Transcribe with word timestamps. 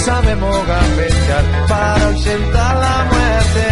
Sabemos 0.00 0.66
gambetear 0.66 1.44
para 1.68 2.06
ausentar 2.06 2.76
la 2.76 3.04
muerte. 3.12 3.66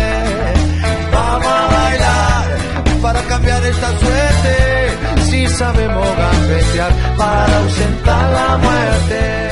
Vamos 1.13 1.47
a 1.47 1.67
bailar 1.67 2.59
para 3.03 3.23
cambiar 3.23 3.65
esta 3.65 3.99
suerte. 3.99 5.23
Si 5.31 5.47
sabemos 5.47 6.07
gambetear 6.17 6.93
para 7.17 7.59
ausentar 7.59 8.33
la 8.33 8.59
muerte. 8.59 9.49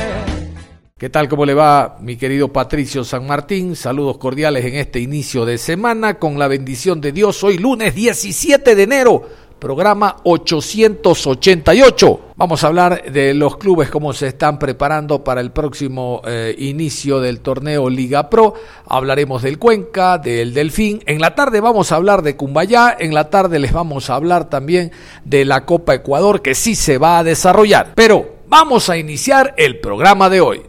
¿Qué 0.97 1.09
tal? 1.09 1.29
¿Cómo 1.29 1.45
le 1.45 1.53
va 1.53 1.97
mi 2.01 2.15
querido 2.17 2.51
Patricio 2.51 3.03
San 3.03 3.27
Martín? 3.27 3.75
Saludos 3.75 4.17
cordiales 4.17 4.65
en 4.65 4.75
este 4.75 4.99
inicio 4.99 5.45
de 5.45 5.59
semana 5.59 6.17
con 6.17 6.39
la 6.39 6.47
bendición 6.47 7.01
de 7.01 7.11
Dios. 7.11 7.43
Hoy 7.43 7.59
lunes 7.59 7.93
17 7.93 8.75
de 8.75 8.83
enero 8.83 9.29
programa 9.59 10.17
888. 10.23 12.21
Vamos 12.35 12.63
a 12.63 12.67
hablar 12.67 13.11
de 13.11 13.33
los 13.33 13.57
clubes, 13.57 13.89
cómo 13.89 14.13
se 14.13 14.27
están 14.27 14.59
preparando 14.59 15.23
para 15.23 15.41
el 15.41 15.51
próximo 15.51 16.21
eh, 16.25 16.55
inicio 16.57 17.19
del 17.19 17.39
torneo 17.41 17.89
Liga 17.89 18.29
Pro. 18.29 18.53
Hablaremos 18.87 19.41
del 19.41 19.57
Cuenca, 19.57 20.17
del 20.17 20.53
Delfín. 20.53 21.01
En 21.05 21.19
la 21.19 21.35
tarde 21.35 21.61
vamos 21.61 21.91
a 21.91 21.95
hablar 21.95 22.21
de 22.21 22.35
Cumbayá. 22.35 22.95
En 22.97 23.13
la 23.13 23.29
tarde 23.29 23.59
les 23.59 23.73
vamos 23.73 24.09
a 24.09 24.15
hablar 24.15 24.49
también 24.49 24.91
de 25.25 25.45
la 25.45 25.65
Copa 25.65 25.95
Ecuador, 25.95 26.41
que 26.41 26.55
sí 26.55 26.75
se 26.75 26.97
va 26.97 27.19
a 27.19 27.23
desarrollar. 27.23 27.93
Pero 27.95 28.37
vamos 28.47 28.89
a 28.89 28.97
iniciar 28.97 29.53
el 29.57 29.79
programa 29.79 30.29
de 30.29 30.41
hoy. 30.41 30.61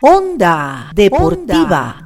Onda 0.00 0.90
Deportiva. 0.94 2.05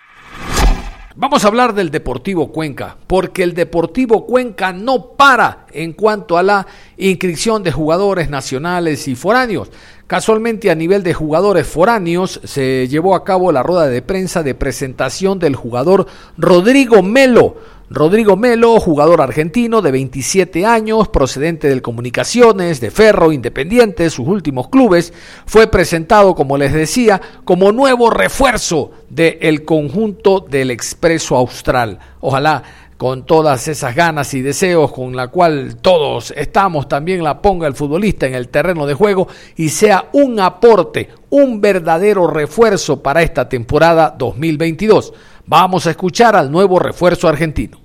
Vamos 1.21 1.45
a 1.45 1.49
hablar 1.49 1.75
del 1.75 1.91
Deportivo 1.91 2.51
Cuenca, 2.51 2.97
porque 3.07 3.43
el 3.43 3.53
Deportivo 3.53 4.25
Cuenca 4.25 4.73
no 4.73 5.09
para 5.19 5.67
en 5.71 5.93
cuanto 5.93 6.39
a 6.39 6.43
la 6.43 6.67
inscripción 6.97 7.63
de 7.63 7.71
jugadores 7.71 8.31
nacionales 8.31 9.07
y 9.07 9.15
foráneos. 9.15 9.71
Casualmente 10.07 10.71
a 10.71 10.75
nivel 10.75 11.03
de 11.03 11.13
jugadores 11.13 11.67
foráneos 11.67 12.41
se 12.45 12.89
llevó 12.89 13.15
a 13.15 13.23
cabo 13.23 13.53
la 13.53 13.63
rueda 13.63 13.87
de 13.89 14.01
prensa 14.01 14.43
de 14.43 14.55
presentación 14.55 15.39
del 15.39 15.57
jugador 15.57 16.07
Rodrigo 16.39 17.03
Melo, 17.03 17.57
Rodrigo 17.93 18.37
Melo, 18.37 18.79
jugador 18.79 19.21
argentino 19.21 19.83
de 19.83 19.91
27 19.91 20.65
años, 20.65 21.09
procedente 21.09 21.69
del 21.69 21.83
Comunicaciones, 21.83 22.81
de 22.81 22.93
Ferro, 22.93 23.33
Independiente, 23.33 24.09
sus 24.11 24.29
últimos 24.29 24.69
clubes, 24.69 25.13
fue 25.45 25.67
presentado, 25.67 26.37
como 26.37 26.57
les 26.57 26.73
decía, 26.73 27.21
como 27.45 27.73
nuevo 27.73 28.09
refuerzo 28.09 28.93
del 29.09 29.65
conjunto 29.65 30.39
del 30.39 30.71
Expreso 30.71 31.37
Austral. 31.37 31.99
Ojalá 32.21 32.63
con 32.97 33.27
todas 33.27 33.67
esas 33.67 33.97
ganas 33.97 34.35
y 34.35 34.41
deseos 34.43 34.93
con 34.93 35.17
la 35.17 35.27
cual 35.27 35.79
todos 35.81 36.33
estamos, 36.37 36.87
también 36.87 37.25
la 37.25 37.43
ponga 37.43 37.67
el 37.67 37.75
futbolista 37.75 38.25
en 38.25 38.35
el 38.35 38.51
terreno 38.51 38.87
de 38.87 38.95
juego 38.95 39.27
y 39.57 39.71
sea 39.71 40.11
un 40.13 40.39
aporte, 40.39 41.09
un 41.31 41.61
verdadero 41.61 42.29
refuerzo 42.29 43.03
para 43.03 43.23
esta 43.23 43.49
temporada 43.49 44.15
2022. 44.17 45.13
Vamos 45.47 45.89
a 45.89 45.91
escuchar 45.91 46.37
al 46.37 46.53
nuevo 46.53 46.79
refuerzo 46.79 47.27
argentino. 47.27 47.80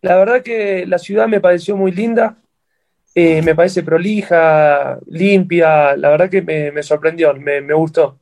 La 0.00 0.16
verdad 0.16 0.42
que 0.42 0.86
la 0.86 0.98
ciudad 0.98 1.28
me 1.28 1.40
pareció 1.40 1.76
muy 1.76 1.92
linda, 1.92 2.36
eh, 3.14 3.42
me 3.42 3.54
parece 3.54 3.82
prolija, 3.82 4.98
limpia, 5.06 5.96
la 5.96 6.10
verdad 6.10 6.30
que 6.30 6.42
me, 6.42 6.82
sorprendió, 6.82 7.34
me, 7.34 7.60
gustó. 7.74 8.18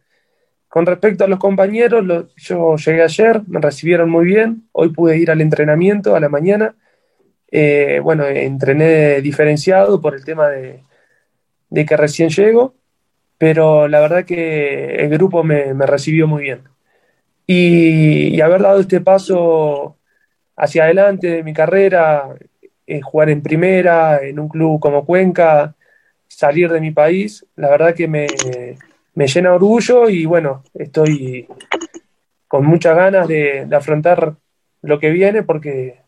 Con 0.69 0.87
respecto 0.87 1.25
a 1.25 1.29
los 1.29 1.39
compañeros, 1.39 2.05
yo 2.37 2.77
llegué 2.77 3.03
ayer, 3.03 3.43
me 3.47 3.61
recibieron 3.61 4.11
muy 4.11 4.27
bien, 4.27 4.69
hoy 4.73 4.91
pude 4.91 5.19
ir 5.19 5.31
al 5.31 5.41
entrenamiento 5.41 6.17
a 6.17 6.21
la 6.21 6.29
mañana. 6.29 6.75
Eh, 7.51 8.01
bueno, 8.03 8.27
entrené 8.27 9.21
diferenciado 9.23 10.01
por 10.01 10.15
el 10.15 10.25
tema 10.25 10.49
de, 10.49 10.83
que 11.87 11.97
recién 11.97 12.31
llego, 12.31 12.75
pero 13.39 13.89
la 13.89 14.01
verdad 14.01 14.25
que 14.25 14.97
el 14.97 15.11
grupo 15.11 15.45
me 15.45 15.87
recibió 15.87 16.27
muy 16.27 16.43
bien 16.45 16.63
y, 17.47 18.41
haber 18.41 18.63
dado 18.63 18.81
este 18.81 19.01
paso 19.01 19.96
hacia 20.57 20.85
adelante 20.85 21.29
de 21.29 21.43
mi 21.43 21.53
carrera, 21.53 22.35
en 22.87 23.01
jugar 23.03 23.31
en 23.31 23.43
primera, 23.43 24.23
en 24.23 24.39
un 24.39 24.49
club 24.49 24.81
como 24.81 25.05
Cuenca, 25.05 25.75
salir 26.29 26.71
de 26.71 26.81
mi 26.81 26.91
país, 26.91 27.47
la 27.57 27.71
verdad 27.71 27.95
que 27.95 28.09
me, 28.09 28.27
me 29.15 29.27
llena 29.27 29.55
orgullo 29.55 30.09
y 30.09 30.25
bueno, 30.27 30.63
estoy 30.75 31.49
con 32.49 32.65
muchas 32.65 32.97
ganas 32.97 33.29
de, 33.29 33.67
afrontar 33.73 34.37
lo 34.83 35.01
que 35.01 35.11
viene 35.11 35.43
porque 35.43 36.03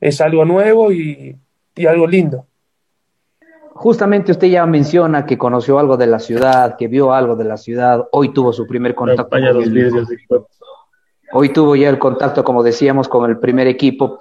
es 0.00 0.20
algo 0.20 0.44
nuevo 0.44 0.92
y, 0.92 1.36
y 1.74 1.86
algo 1.86 2.06
lindo. 2.06 2.46
Justamente 3.74 4.32
usted 4.32 4.48
ya 4.48 4.64
menciona 4.64 5.26
que 5.26 5.36
conoció 5.36 5.78
algo 5.78 5.98
de 5.98 6.06
la 6.06 6.18
ciudad, 6.18 6.76
que 6.78 6.88
vio 6.88 7.12
algo 7.12 7.36
de 7.36 7.44
la 7.44 7.58
ciudad, 7.58 8.08
hoy 8.12 8.32
tuvo 8.32 8.52
su 8.54 8.66
primer 8.66 8.94
contacto. 8.94 9.28
Con 9.28 9.44
el, 9.44 9.70
Hoy 11.38 11.50
tuvo 11.50 11.76
ya 11.76 11.90
el 11.90 11.98
contacto, 11.98 12.42
como 12.42 12.62
decíamos, 12.62 13.08
con 13.08 13.28
el 13.28 13.38
primer 13.38 13.66
equipo. 13.66 14.20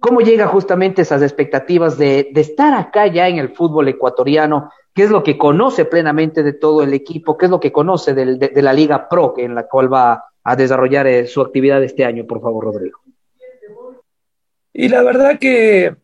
¿Cómo 0.00 0.22
llega 0.22 0.48
justamente 0.48 1.02
esas 1.02 1.22
expectativas 1.22 1.96
de, 1.96 2.32
estar 2.34 2.74
acá 2.74 3.06
ya 3.06 3.28
en 3.28 3.38
el 3.38 3.50
fútbol 3.50 3.86
ecuatoriano? 3.86 4.68
¿Qué 4.92 5.04
es 5.04 5.10
lo 5.10 5.22
que 5.22 5.38
conoce 5.38 5.84
plenamente 5.84 6.42
de 6.42 6.54
todo 6.54 6.82
el 6.82 6.94
equipo? 6.94 7.38
¿Qué 7.38 7.44
es 7.44 7.50
lo 7.52 7.60
que 7.60 7.70
conoce 7.70 8.12
de, 8.12 8.50
la 8.60 8.72
Liga 8.72 9.08
Pro 9.08 9.34
en 9.36 9.54
la 9.54 9.68
cual 9.68 9.92
va 9.92 10.24
a 10.42 10.56
desarrollar 10.56 11.06
eh, 11.06 11.28
su 11.28 11.42
actividad 11.42 11.80
este 11.84 12.04
año, 12.04 12.26
por 12.26 12.40
favor, 12.40 12.64
Rodrigo? 12.64 12.98
Y 14.72 14.88
la 14.88 15.04
verdad 15.04 15.38
que 15.38 15.94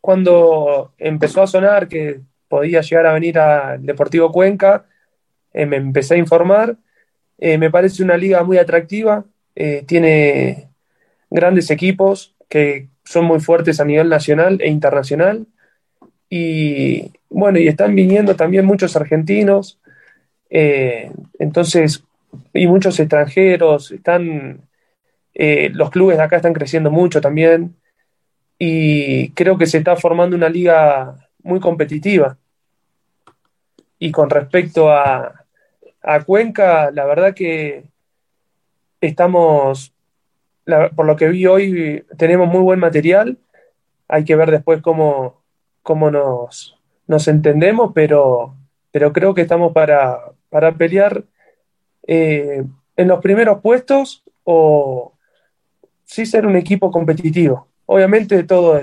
cuando 0.00 0.92
empezó 0.96 1.42
a 1.42 1.48
sonar 1.48 1.88
que 1.88 2.20
podía 2.46 2.82
llegar 2.82 3.06
a 3.06 3.14
venir 3.14 3.36
al 3.36 3.84
Deportivo 3.84 4.30
Cuenca, 4.30 4.86
eh, 5.52 5.66
me 5.66 5.78
empecé 5.78 6.14
a 6.14 6.18
informar. 6.18 6.76
Eh, 7.36 7.58
me 7.58 7.68
parece 7.68 8.04
una 8.04 8.16
liga 8.16 8.44
muy 8.44 8.58
atractiva, 8.58 9.24
eh, 9.60 9.82
tiene 9.84 10.68
grandes 11.30 11.68
equipos 11.72 12.36
que 12.48 12.86
son 13.04 13.24
muy 13.24 13.40
fuertes 13.40 13.80
a 13.80 13.84
nivel 13.84 14.08
nacional 14.08 14.60
e 14.62 14.68
internacional. 14.68 15.48
Y 16.30 17.10
bueno, 17.28 17.58
y 17.58 17.66
están 17.66 17.92
viniendo 17.96 18.36
también 18.36 18.64
muchos 18.64 18.94
argentinos, 18.94 19.80
eh, 20.48 21.10
entonces, 21.40 22.04
y 22.54 22.68
muchos 22.68 23.00
extranjeros, 23.00 23.90
están, 23.90 24.60
eh, 25.34 25.70
los 25.74 25.90
clubes 25.90 26.18
de 26.18 26.22
acá 26.22 26.36
están 26.36 26.54
creciendo 26.54 26.92
mucho 26.92 27.20
también, 27.20 27.74
y 28.60 29.30
creo 29.30 29.58
que 29.58 29.66
se 29.66 29.78
está 29.78 29.96
formando 29.96 30.36
una 30.36 30.48
liga 30.48 31.16
muy 31.42 31.58
competitiva. 31.58 32.38
Y 33.98 34.12
con 34.12 34.30
respecto 34.30 34.92
a, 34.92 35.44
a 36.02 36.20
Cuenca, 36.24 36.92
la 36.92 37.04
verdad 37.06 37.34
que 37.34 37.82
estamos, 39.00 39.92
por 40.94 41.06
lo 41.06 41.16
que 41.16 41.28
vi 41.28 41.46
hoy, 41.46 42.04
tenemos 42.16 42.48
muy 42.48 42.60
buen 42.60 42.80
material. 42.80 43.38
Hay 44.08 44.24
que 44.24 44.36
ver 44.36 44.50
después 44.50 44.80
cómo, 44.82 45.42
cómo 45.82 46.10
nos, 46.10 46.78
nos 47.06 47.28
entendemos, 47.28 47.92
pero, 47.94 48.54
pero 48.90 49.12
creo 49.12 49.34
que 49.34 49.42
estamos 49.42 49.72
para, 49.72 50.18
para 50.50 50.72
pelear 50.72 51.24
eh, 52.06 52.64
en 52.96 53.08
los 53.08 53.20
primeros 53.20 53.60
puestos 53.60 54.24
o 54.44 55.12
sí 56.04 56.26
ser 56.26 56.46
un 56.46 56.56
equipo 56.56 56.90
competitivo. 56.90 57.68
Obviamente 57.86 58.42
todo, 58.44 58.80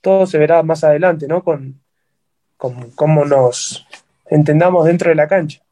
todo 0.00 0.26
se 0.26 0.38
verá 0.38 0.62
más 0.62 0.84
adelante, 0.84 1.26
¿no? 1.26 1.42
Con, 1.42 1.80
con 2.56 2.90
cómo 2.92 3.24
nos 3.24 3.86
entendamos 4.30 4.86
dentro 4.86 5.08
de 5.08 5.16
la 5.16 5.28
cancha. 5.28 5.62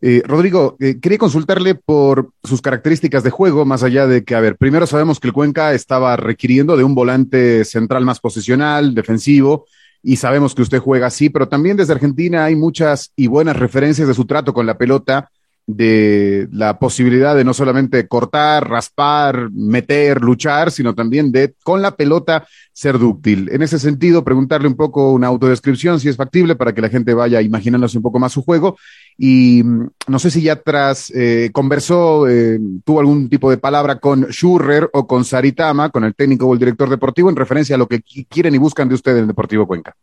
Eh, 0.00 0.22
Rodrigo, 0.26 0.76
eh, 0.78 1.00
quería 1.00 1.18
consultarle 1.18 1.74
por 1.74 2.30
sus 2.44 2.60
características 2.60 3.22
de 3.22 3.30
juego, 3.30 3.64
más 3.64 3.82
allá 3.82 4.06
de 4.06 4.24
que, 4.24 4.34
a 4.34 4.40
ver, 4.40 4.56
primero 4.56 4.86
sabemos 4.86 5.18
que 5.18 5.28
el 5.28 5.32
Cuenca 5.32 5.72
estaba 5.72 6.16
requiriendo 6.16 6.76
de 6.76 6.84
un 6.84 6.94
volante 6.94 7.64
central 7.64 8.04
más 8.04 8.20
posicional, 8.20 8.94
defensivo, 8.94 9.66
y 10.02 10.16
sabemos 10.16 10.54
que 10.54 10.62
usted 10.62 10.78
juega 10.78 11.06
así, 11.06 11.30
pero 11.30 11.48
también 11.48 11.76
desde 11.76 11.94
Argentina 11.94 12.44
hay 12.44 12.56
muchas 12.56 13.12
y 13.16 13.26
buenas 13.26 13.56
referencias 13.56 14.06
de 14.06 14.14
su 14.14 14.26
trato 14.26 14.52
con 14.52 14.66
la 14.66 14.78
pelota 14.78 15.30
de 15.66 16.48
la 16.52 16.78
posibilidad 16.78 17.34
de 17.34 17.44
no 17.44 17.52
solamente 17.52 18.06
cortar, 18.06 18.68
raspar, 18.68 19.50
meter, 19.50 20.22
luchar, 20.22 20.70
sino 20.70 20.94
también 20.94 21.32
de 21.32 21.54
con 21.64 21.82
la 21.82 21.96
pelota 21.96 22.46
ser 22.72 22.98
dúctil. 22.98 23.48
En 23.50 23.62
ese 23.62 23.78
sentido, 23.78 24.22
preguntarle 24.22 24.68
un 24.68 24.76
poco 24.76 25.12
una 25.12 25.26
autodescripción, 25.26 25.98
si 25.98 26.08
es 26.08 26.16
factible, 26.16 26.54
para 26.54 26.72
que 26.72 26.82
la 26.82 26.88
gente 26.88 27.14
vaya 27.14 27.42
imaginándose 27.42 27.96
un 27.96 28.02
poco 28.02 28.20
más 28.20 28.32
su 28.32 28.42
juego. 28.42 28.76
Y 29.18 29.62
mm, 29.64 29.88
no 30.06 30.18
sé 30.18 30.30
si 30.30 30.42
ya 30.42 30.56
tras 30.56 31.10
eh, 31.10 31.50
conversó, 31.52 32.28
eh, 32.28 32.60
tuvo 32.84 33.00
algún 33.00 33.28
tipo 33.28 33.50
de 33.50 33.58
palabra 33.58 33.98
con 33.98 34.26
Schurrer 34.26 34.88
o 34.92 35.06
con 35.06 35.24
Saritama, 35.24 35.90
con 35.90 36.04
el 36.04 36.14
técnico 36.14 36.46
o 36.46 36.52
el 36.52 36.60
director 36.60 36.88
deportivo, 36.88 37.28
en 37.28 37.36
referencia 37.36 37.74
a 37.74 37.78
lo 37.78 37.88
que 37.88 38.02
quieren 38.28 38.54
y 38.54 38.58
buscan 38.58 38.88
de 38.88 38.94
usted 38.94 39.12
en 39.12 39.22
el 39.22 39.26
Deportivo 39.26 39.66
Cuenca. 39.66 39.96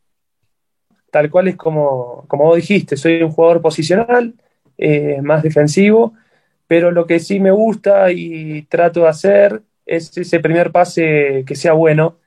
Tal 1.09 1.29
cual 1.29 1.47
es 1.47 1.55
como, 1.55 2.25
como 2.27 2.45
vos 2.45 2.55
dijiste, 2.55 2.97
soy 2.97 3.21
un 3.21 3.29
jugador 3.29 3.61
posicional, 3.61 4.33
eh, 4.77 5.21
más 5.21 5.43
defensivo, 5.43 6.13
pero 6.67 6.91
lo 6.91 7.05
que 7.05 7.19
sí 7.19 7.39
me 7.39 7.51
gusta 7.51 8.11
y 8.11 8.63
trato 8.63 9.01
de 9.01 9.07
hacer 9.09 9.61
es 9.85 10.17
ese 10.17 10.39
primer 10.39 10.71
pase 10.71 11.43
que 11.45 11.55
sea 11.55 11.73
bueno. 11.73 12.17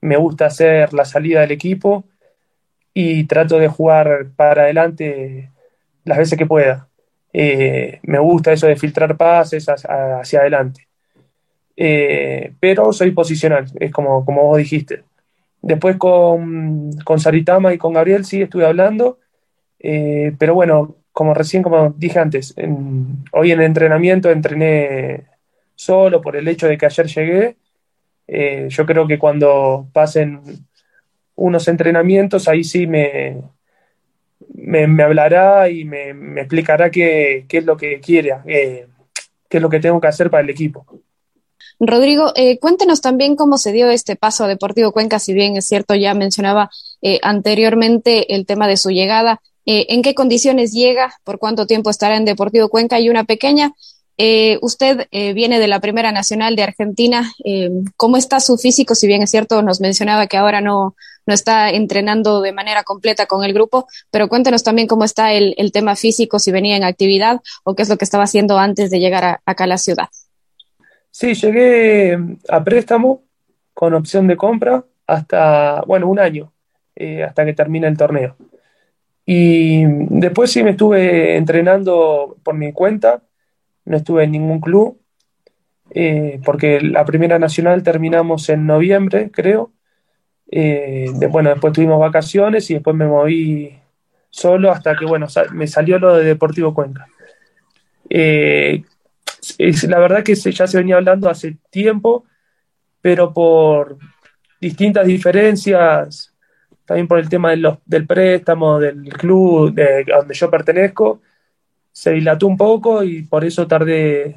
Me 0.00 0.16
gusta 0.16 0.46
hacer 0.46 0.94
la 0.94 1.04
salida 1.04 1.40
del 1.42 1.52
equipo 1.52 2.04
y 2.94 3.24
trato 3.24 3.58
de 3.58 3.68
jugar 3.68 4.28
para 4.36 4.64
adelante 4.64 5.50
las 6.04 6.18
veces 6.18 6.38
que 6.38 6.46
pueda. 6.46 6.88
Eh, 7.32 8.00
me 8.02 8.18
gusta 8.18 8.52
eso 8.52 8.66
de 8.66 8.76
filtrar 8.76 9.16
pases 9.16 9.66
hacia, 9.68 10.40
adelante. 10.40 10.88
Eh, 11.76 12.52
pero 12.60 12.92
soy 12.92 13.10
posicional, 13.12 13.66
es 13.78 13.92
como, 13.92 14.24
como 14.24 14.44
vos 14.44 14.58
dijiste. 14.58 15.04
Después 15.60 15.96
con, 15.96 16.92
con 17.04 17.20
Saritama 17.20 17.72
y 17.72 17.78
con 17.78 17.92
Gabriel 17.92 18.24
sí 18.24 18.42
estuve 18.42 18.66
hablando, 18.66 19.18
pero 19.78 20.54
bueno, 20.54 20.96
como 21.12 21.34
recién, 21.34 21.62
como 21.62 21.94
dije 21.96 22.18
antes, 22.18 22.54
hoy 23.32 23.52
en 23.52 23.60
el 23.60 23.66
entrenamiento 23.66 24.30
entrené 24.30 25.24
solo 25.74 26.20
por 26.22 26.36
el 26.36 26.48
hecho 26.48 26.66
de 26.66 26.78
que 26.78 26.86
ayer 26.86 27.06
llegué. 27.06 27.56
Eh, 28.26 28.68
yo 28.70 28.86
creo 28.86 29.06
que 29.06 29.18
cuando 29.18 29.88
pasen 29.92 30.40
unos 31.34 31.68
entrenamientos, 31.68 32.48
ahí 32.48 32.64
sí 32.64 32.86
me, 32.86 33.42
me, 34.54 35.02
hablará 35.02 35.68
y 35.68 35.84
me, 35.84 36.10
explicará 36.40 36.90
qué, 36.90 37.46
es 37.48 37.64
lo 37.64 37.76
que 37.76 38.00
quiere, 38.00 38.34
eh, 38.46 38.86
qué 39.48 39.56
es 39.58 39.62
lo 39.62 39.68
que 39.68 39.80
tengo 39.80 40.00
que 40.00 40.06
hacer 40.06 40.30
para 40.30 40.42
el 40.42 40.50
equipo. 40.50 40.86
Rodrigo, 41.78 42.32
eh, 42.36 42.58
cuéntenos 42.58 43.00
también 43.00 43.34
cómo 43.34 43.58
se 43.58 43.72
dio 43.72 43.90
este 43.90 44.14
paso 44.14 44.44
a 44.44 44.48
Deportivo 44.48 44.92
Cuenca, 44.92 45.18
si 45.18 45.34
bien 45.34 45.56
es 45.56 45.66
cierto, 45.66 45.94
ya 45.94 46.14
mencionaba 46.14 46.70
anteriormente 47.22 48.34
el 48.34 48.46
tema 48.46 48.68
de 48.68 48.76
su 48.76 48.90
llegada. 48.90 49.40
Eh, 49.64 49.86
en 49.90 50.02
qué 50.02 50.14
condiciones 50.14 50.72
llega, 50.72 51.14
por 51.24 51.38
cuánto 51.38 51.66
tiempo 51.66 51.90
estará 51.90 52.16
en 52.16 52.24
Deportivo 52.24 52.68
Cuenca 52.68 52.98
y 52.98 53.08
una 53.08 53.24
pequeña. 53.24 53.72
Eh, 54.18 54.58
usted 54.60 55.06
eh, 55.10 55.32
viene 55.32 55.58
de 55.58 55.68
la 55.68 55.80
Primera 55.80 56.12
Nacional 56.12 56.56
de 56.56 56.64
Argentina. 56.64 57.32
¿Cómo 57.96 58.16
está 58.16 58.40
su 58.40 58.58
físico? 58.58 58.94
Si 58.94 59.06
bien 59.06 59.22
es 59.22 59.30
cierto, 59.30 59.62
nos 59.62 59.80
mencionaba 59.80 60.26
que 60.26 60.36
ahora 60.36 60.60
no, 60.60 60.96
no 61.26 61.34
está 61.34 61.70
entrenando 61.70 62.40
de 62.40 62.52
manera 62.52 62.82
completa 62.82 63.26
con 63.26 63.44
el 63.44 63.54
grupo, 63.54 63.86
pero 64.10 64.28
cuéntenos 64.28 64.62
también 64.62 64.88
cómo 64.88 65.04
está 65.04 65.32
el, 65.32 65.72
tema 65.72 65.96
físico, 65.96 66.38
si 66.38 66.50
venía 66.50 66.76
en 66.76 66.84
actividad 66.84 67.40
o 67.64 67.74
qué 67.74 67.82
es 67.82 67.88
lo 67.88 67.96
que 67.96 68.04
estaba 68.04 68.24
haciendo 68.24 68.58
antes 68.58 68.90
de 68.90 69.00
llegar 69.00 69.40
acá 69.46 69.64
a 69.64 69.68
la 69.68 69.78
ciudad. 69.78 70.08
Sí, 71.10 71.34
llegué 71.34 72.18
a 72.48 72.64
préstamo 72.64 73.22
con 73.74 73.94
opción 73.94 74.26
de 74.26 74.36
compra 74.36 74.84
hasta, 75.06 75.82
bueno, 75.86 76.08
un 76.08 76.18
año, 76.18 76.52
hasta 77.26 77.44
que 77.44 77.54
termine 77.54 77.86
el 77.86 77.96
torneo. 77.96 78.36
Y 79.24 79.84
después 79.86 80.50
sí 80.50 80.62
me 80.62 80.70
estuve 80.70 81.36
entrenando 81.36 82.36
por 82.42 82.54
mi 82.54 82.72
cuenta, 82.72 83.22
no 83.84 83.96
estuve 83.96 84.24
en 84.24 84.32
ningún 84.32 84.60
club, 84.60 84.98
eh, 85.90 86.40
porque 86.44 86.80
la 86.80 87.04
primera 87.04 87.38
nacional 87.38 87.82
terminamos 87.82 88.48
en 88.48 88.66
noviembre, 88.66 89.30
creo. 89.30 89.72
Eh, 90.50 91.10
bueno, 91.30 91.50
después 91.50 91.72
tuvimos 91.72 92.00
vacaciones 92.00 92.68
y 92.70 92.74
después 92.74 92.96
me 92.96 93.06
moví 93.06 93.78
solo 94.30 94.70
hasta 94.70 94.96
que, 94.96 95.04
bueno, 95.04 95.26
me 95.52 95.66
salió 95.66 95.98
lo 95.98 96.16
de 96.16 96.24
Deportivo 96.24 96.74
Cuenca. 96.74 97.06
Eh, 98.10 98.82
la 99.88 99.98
verdad 99.98 100.22
que 100.22 100.34
ya 100.34 100.66
se 100.66 100.78
venía 100.78 100.96
hablando 100.96 101.28
hace 101.28 101.56
tiempo, 101.70 102.24
pero 103.00 103.32
por 103.32 103.98
distintas 104.60 105.06
diferencias 105.06 106.31
también 106.92 107.08
por 107.08 107.18
el 107.18 107.28
tema 107.30 107.54
del 107.86 108.06
préstamo, 108.06 108.78
del 108.78 109.08
club 109.14 109.72
de, 109.72 110.04
donde 110.04 110.34
yo 110.34 110.50
pertenezco, 110.50 111.20
se 111.90 112.10
dilató 112.12 112.46
un 112.46 112.58
poco 112.58 113.02
y 113.02 113.22
por 113.22 113.46
eso 113.46 113.66
tardé 113.66 114.36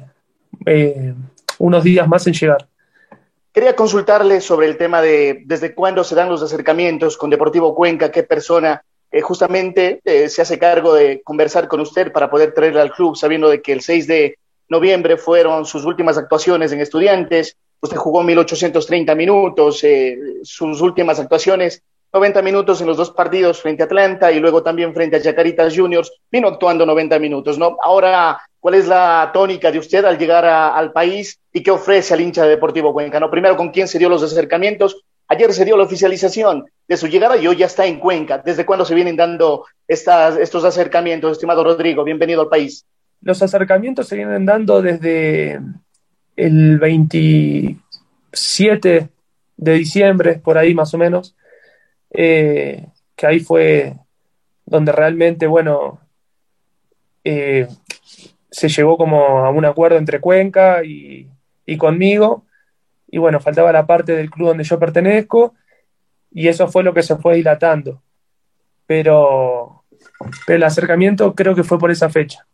eh, 0.64 1.12
unos 1.58 1.84
días 1.84 2.08
más 2.08 2.26
en 2.26 2.32
llegar. 2.32 2.66
Quería 3.52 3.76
consultarle 3.76 4.40
sobre 4.40 4.68
el 4.68 4.78
tema 4.78 5.02
de 5.02 5.42
desde 5.44 5.74
cuándo 5.74 6.02
se 6.02 6.14
dan 6.14 6.30
los 6.30 6.42
acercamientos 6.42 7.18
con 7.18 7.28
Deportivo 7.28 7.74
Cuenca, 7.74 8.10
qué 8.10 8.22
persona 8.22 8.82
eh, 9.10 9.20
justamente 9.20 10.00
eh, 10.02 10.30
se 10.30 10.40
hace 10.40 10.58
cargo 10.58 10.94
de 10.94 11.20
conversar 11.22 11.68
con 11.68 11.80
usted 11.80 12.10
para 12.10 12.30
poder 12.30 12.54
traerle 12.54 12.80
al 12.80 12.92
club, 12.92 13.16
sabiendo 13.16 13.50
de 13.50 13.60
que 13.60 13.74
el 13.74 13.82
6 13.82 14.06
de 14.06 14.38
noviembre 14.70 15.18
fueron 15.18 15.66
sus 15.66 15.84
últimas 15.84 16.16
actuaciones 16.16 16.72
en 16.72 16.80
estudiantes, 16.80 17.54
usted 17.82 17.98
jugó 17.98 18.22
1830 18.22 19.14
minutos, 19.14 19.84
sus 20.42 20.80
últimas 20.80 21.20
actuaciones 21.20 21.82
90 22.16 22.40
minutos 22.40 22.80
en 22.80 22.86
los 22.86 22.96
dos 22.96 23.10
partidos 23.10 23.60
frente 23.60 23.82
a 23.82 23.86
Atlanta 23.86 24.32
y 24.32 24.40
luego 24.40 24.62
también 24.62 24.94
frente 24.94 25.16
a 25.16 25.20
Chacaritas 25.20 25.76
Juniors, 25.76 26.10
vino 26.32 26.48
actuando 26.48 26.86
90 26.86 27.18
minutos, 27.18 27.58
¿no? 27.58 27.76
Ahora, 27.82 28.40
¿cuál 28.58 28.76
es 28.76 28.88
la 28.88 29.30
tónica 29.34 29.70
de 29.70 29.78
usted 29.78 30.02
al 30.06 30.16
llegar 30.16 30.46
al 30.46 30.92
país 30.92 31.38
y 31.52 31.62
qué 31.62 31.70
ofrece 31.70 32.14
al 32.14 32.22
hincha 32.22 32.44
de 32.44 32.48
Deportivo 32.48 32.94
Cuenca? 32.94 33.20
¿no? 33.20 33.30
Primero, 33.30 33.54
¿con 33.54 33.68
quién 33.68 33.86
se 33.86 33.98
dio 33.98 34.08
los 34.08 34.22
acercamientos? 34.22 35.02
Ayer 35.28 35.52
se 35.52 35.66
dio 35.66 35.76
la 35.76 35.84
oficialización 35.84 36.64
de 36.88 36.96
su 36.96 37.06
llegada 37.06 37.36
y 37.36 37.48
hoy 37.48 37.56
ya 37.56 37.66
está 37.66 37.84
en 37.84 38.00
Cuenca. 38.00 38.38
¿Desde 38.38 38.64
cuándo 38.64 38.86
se 38.86 38.94
vienen 38.94 39.16
dando 39.16 39.66
estas, 39.86 40.38
estos 40.38 40.64
acercamientos, 40.64 41.32
estimado 41.32 41.64
Rodrigo? 41.64 42.02
Bienvenido 42.02 42.40
al 42.40 42.48
país. 42.48 42.86
Los 43.20 43.42
acercamientos 43.42 44.08
se 44.08 44.16
vienen 44.16 44.46
dando 44.46 44.80
desde 44.80 45.60
el 46.36 46.78
27 46.78 49.08
de 49.58 49.72
diciembre, 49.72 50.40
por 50.42 50.56
ahí 50.56 50.74
más 50.74 50.94
o 50.94 50.98
menos 50.98 51.36
eh, 52.10 52.86
que 53.14 53.26
ahí 53.26 53.40
fue 53.40 53.94
donde 54.64 54.92
realmente, 54.92 55.46
bueno, 55.46 56.00
eh, 57.24 57.68
se 58.50 58.68
llegó 58.68 58.96
como 58.96 59.38
a 59.44 59.50
un 59.50 59.64
acuerdo 59.64 59.98
entre 59.98 60.20
Cuenca 60.20 60.82
y, 60.84 61.28
conmigo, 61.78 62.44
y 63.08 63.18
bueno, 63.18 63.40
faltaba 63.40 63.72
la 63.72 63.86
parte 63.86 64.12
del 64.12 64.30
club 64.30 64.48
donde 64.48 64.64
yo 64.64 64.78
pertenezco, 64.78 65.54
y 66.30 66.48
eso 66.48 66.68
fue 66.68 66.82
lo 66.82 66.94
que 66.94 67.02
se 67.02 67.16
fue 67.16 67.36
dilatando. 67.36 68.02
Pero, 68.86 69.84
pero 70.46 70.56
el 70.56 70.62
acercamiento 70.62 71.34
creo 71.34 71.54
que 71.54 71.64
fue 71.64 71.78
por 71.78 71.90
esa 71.90 72.08
fecha. 72.08 72.46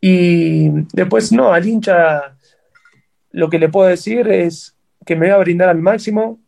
Y 0.00 0.68
después, 0.92 1.32
no, 1.32 1.52
al 1.52 1.66
hincha 1.66 2.36
lo 3.30 3.50
que 3.50 3.58
le 3.58 3.68
puedo 3.68 3.88
decir 3.88 4.28
es 4.28 4.76
que 5.04 5.16
me 5.16 5.26
voy 5.26 5.34
a 5.34 5.38
brindar 5.38 5.68
al 5.68 5.78
máximo, 5.78 6.38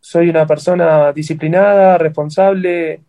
soy 0.00 0.28
una 0.28 0.46
persona 0.46 1.12
disciplinada, 1.12 1.98
responsable, 1.98 3.00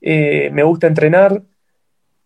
eh, 0.00 0.50
me 0.52 0.62
gusta 0.62 0.86
entrenar. 0.86 1.42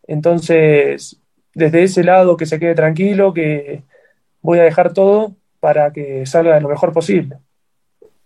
Entonces, 0.06 1.16
desde 1.54 1.82
ese 1.84 2.04
lado, 2.04 2.36
que 2.36 2.46
se 2.46 2.58
quede 2.58 2.74
tranquilo, 2.74 3.32
que 3.32 3.82
voy 4.42 4.58
a 4.58 4.64
dejar 4.64 4.92
todo 4.92 5.36
para 5.60 5.92
que 5.92 6.26
salga 6.26 6.54
de 6.54 6.60
lo 6.60 6.68
mejor 6.68 6.92
posible. 6.92 7.36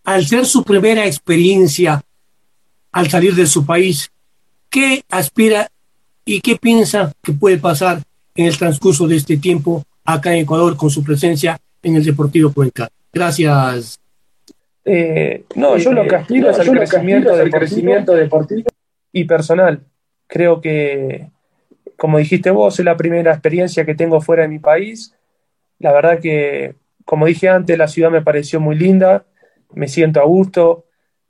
Al 0.04 0.24
ser 0.24 0.46
su 0.46 0.64
primera 0.64 1.06
experiencia 1.06 2.02
al 2.94 3.10
salir 3.10 3.34
de 3.34 3.46
su 3.46 3.66
país, 3.66 4.10
¿qué 4.70 5.04
aspira 5.10 5.68
y 6.24 6.40
qué 6.40 6.56
piensa 6.56 7.12
que 7.20 7.32
puede 7.32 7.58
pasar 7.58 8.00
en 8.36 8.46
el 8.46 8.56
transcurso 8.56 9.08
de 9.08 9.16
este 9.16 9.36
tiempo 9.36 9.84
acá 10.04 10.32
en 10.32 10.42
Ecuador 10.42 10.76
con 10.76 10.90
su 10.90 11.02
presencia 11.02 11.58
en 11.82 11.96
el 11.96 12.04
Deportivo 12.04 12.52
Cuenca? 12.52 12.88
Gracias, 13.12 13.98
eh, 14.84 15.44
no, 15.54 15.76
yo 15.76 15.92
lo 15.92 16.06
que 16.06 16.16
aspiro 16.16 16.50
es 16.50 16.58
al 16.58 16.70
crecimiento, 16.70 17.30
deportivo, 17.30 17.58
crecimiento 17.58 18.14
deportivo 18.14 18.66
y 19.12 19.24
personal. 19.24 19.80
Creo 20.26 20.60
que, 20.60 21.28
como 21.96 22.18
dijiste 22.18 22.50
vos, 22.50 22.78
es 22.78 22.84
la 22.84 22.96
primera 22.96 23.32
experiencia 23.32 23.84
que 23.84 23.94
tengo 23.94 24.20
fuera 24.20 24.42
de 24.42 24.48
mi 24.48 24.58
país. 24.58 25.14
La 25.78 25.92
verdad 25.92 26.20
que, 26.20 26.76
como 27.04 27.26
dije 27.26 27.48
antes, 27.48 27.78
la 27.78 27.88
ciudad 27.88 28.10
me 28.10 28.22
pareció 28.22 28.60
muy 28.60 28.76
linda, 28.76 29.24
me 29.72 29.88
siento 29.88 30.20
a 30.20 30.24
gusto 30.24 30.84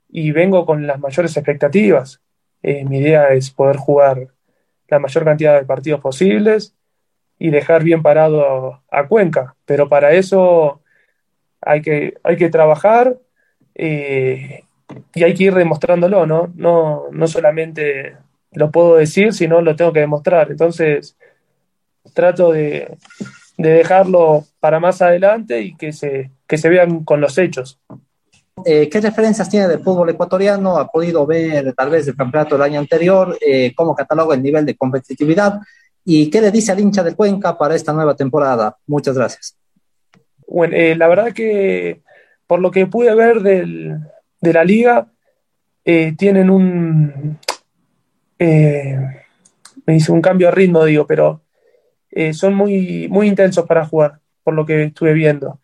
y 0.09 0.31
vengo 0.31 0.65
con 0.65 0.85
las 0.87 0.99
mayores 0.99 1.35
expectativas. 1.37 2.21
Eh, 2.61 2.83
mi 2.85 2.99
idea 2.99 3.29
es 3.29 3.51
poder 3.51 3.77
jugar 3.77 4.27
la 4.87 4.99
mayor 4.99 5.23
cantidad 5.23 5.59
de 5.59 5.65
partidos 5.65 6.01
posibles 6.01 6.75
y 7.37 7.49
dejar 7.49 7.83
bien 7.83 8.01
parado 8.01 8.81
a, 8.91 8.99
a 8.99 9.07
Cuenca. 9.07 9.55
Pero 9.65 9.87
para 9.87 10.13
eso 10.13 10.81
hay 11.61 11.81
que, 11.81 12.15
hay 12.23 12.37
que 12.37 12.49
trabajar, 12.49 13.17
eh, 13.75 14.63
y 15.13 15.23
hay 15.23 15.33
que 15.33 15.43
ir 15.45 15.53
demostrándolo, 15.53 16.25
¿no? 16.25 16.51
¿no? 16.55 17.03
No 17.11 17.27
solamente 17.27 18.17
lo 18.51 18.71
puedo 18.71 18.95
decir, 18.95 19.33
sino 19.33 19.61
lo 19.61 19.75
tengo 19.75 19.93
que 19.93 19.99
demostrar. 19.99 20.51
Entonces, 20.51 21.17
trato 22.13 22.51
de, 22.51 22.97
dejarlo 23.57 24.45
para 24.59 24.79
más 24.79 25.01
adelante 25.01 25.61
y 25.61 25.75
que 25.75 25.93
se, 25.93 26.31
que 26.47 26.57
se 26.57 26.69
vean 26.69 27.03
con 27.03 27.21
los 27.21 27.37
hechos. 27.37 27.79
Eh, 28.65 28.89
¿Qué 28.89 29.01
referencias 29.01 29.49
tiene 29.49 29.67
del 29.67 29.83
fútbol 29.83 30.09
ecuatoriano? 30.09 30.77
¿Ha 30.77 30.87
podido 30.87 31.25
ver 31.25 31.73
tal 31.73 31.89
vez 31.89 32.07
el 32.07 32.15
campeonato 32.15 32.55
del 32.55 32.63
año 32.63 32.79
anterior? 32.79 33.37
Eh, 33.45 33.73
¿Cómo 33.75 33.95
cataloga 33.95 34.35
el 34.35 34.43
nivel 34.43 34.65
de 34.65 34.75
competitividad? 34.75 35.59
¿Y 36.05 36.29
qué 36.29 36.39
le 36.39 36.51
dice 36.51 36.71
al 36.71 36.79
hincha 36.79 37.03
del 37.03 37.15
Cuenca 37.15 37.57
para 37.57 37.75
esta 37.75 37.91
nueva 37.91 38.15
temporada? 38.15 38.77
Muchas 38.87 39.17
gracias. 39.17 39.57
Bueno, 40.47 40.75
eh, 40.75 40.95
la 40.95 41.07
verdad 41.07 41.33
que 41.33 42.01
por 42.47 42.59
lo 42.59 42.71
que 42.71 42.87
pude 42.87 43.13
ver 43.15 43.41
del, 43.41 43.99
de 44.41 44.53
la 44.53 44.63
liga, 44.63 45.07
tienen 45.83 46.49
un, 46.49 47.37
me 48.39 49.93
dice 49.93 50.11
un 50.11 50.21
cambio 50.21 50.47
de 50.47 50.55
ritmo, 50.55 50.83
digo, 50.83 51.05
pero 51.05 51.41
son 52.33 52.55
muy, 52.55 53.07
muy 53.09 53.27
intensos 53.27 53.65
para 53.65 53.85
jugar, 53.85 54.19
por 54.43 54.53
lo 54.55 54.65
que 54.65 54.83
estuve 54.83 55.13
viendo. 55.13 55.59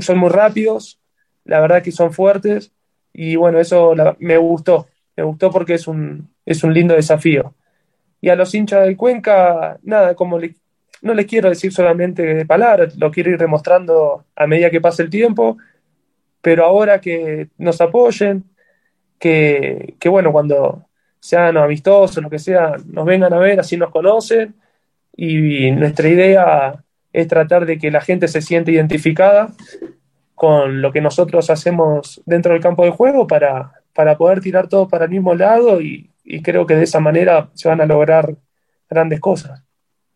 son 0.00 0.18
muy 0.18 0.28
rápidos, 0.30 1.00
la 1.44 1.60
verdad 1.60 1.82
que 1.82 1.92
son 1.92 2.12
fuertes 2.12 2.72
y 3.12 3.36
bueno, 3.36 3.58
eso 3.58 3.94
me 4.18 4.36
gustó, 4.36 4.86
me 5.16 5.24
gustó 5.24 5.50
porque 5.50 5.74
es 5.74 5.88
un, 5.88 6.28
es 6.46 6.62
un 6.62 6.72
lindo 6.72 6.94
desafío. 6.94 7.54
Y 8.20 8.28
a 8.28 8.36
los 8.36 8.54
hinchas 8.54 8.84
del 8.84 8.96
Cuenca, 8.96 9.78
nada, 9.82 10.14
como 10.14 10.38
no 11.02 11.14
les 11.14 11.26
quiero 11.26 11.48
decir 11.48 11.72
solamente 11.72 12.22
de 12.22 12.46
palabras, 12.46 12.96
lo 12.96 13.10
quiero 13.10 13.30
ir 13.30 13.38
demostrando 13.38 14.24
a 14.36 14.46
medida 14.46 14.70
que 14.70 14.80
pase 14.80 15.02
el 15.02 15.10
tiempo, 15.10 15.56
pero 16.40 16.64
ahora 16.64 17.00
que 17.00 17.48
nos 17.58 17.80
apoyen, 17.80 18.44
que, 19.18 19.94
que 19.98 20.08
bueno, 20.08 20.32
cuando 20.32 20.86
sean 21.20 21.56
amistosos, 21.56 22.22
lo 22.22 22.30
que 22.30 22.38
sea, 22.38 22.76
nos 22.86 23.04
vengan 23.04 23.32
a 23.32 23.38
ver, 23.38 23.60
así 23.60 23.76
nos 23.76 23.90
conocen, 23.90 24.54
y 25.16 25.70
nuestra 25.72 26.08
idea 26.08 26.84
es 27.12 27.28
tratar 27.28 27.66
de 27.66 27.78
que 27.78 27.90
la 27.90 28.00
gente 28.00 28.28
se 28.28 28.40
siente 28.42 28.72
identificada 28.72 29.50
con 30.34 30.80
lo 30.82 30.92
que 30.92 31.00
nosotros 31.00 31.50
hacemos 31.50 32.22
dentro 32.26 32.52
del 32.52 32.62
campo 32.62 32.84
de 32.84 32.90
juego 32.92 33.26
para, 33.26 33.72
para 33.92 34.16
poder 34.16 34.40
tirar 34.40 34.68
todo 34.68 34.88
para 34.88 35.06
el 35.06 35.10
mismo 35.10 35.34
lado 35.34 35.80
y 35.80 36.10
creo 36.42 36.66
que 36.66 36.76
de 36.76 36.84
esa 36.84 37.00
manera 37.00 37.50
se 37.54 37.68
van 37.68 37.80
a 37.80 37.86
lograr 37.86 38.36
grandes 38.88 39.18
cosas. 39.18 39.67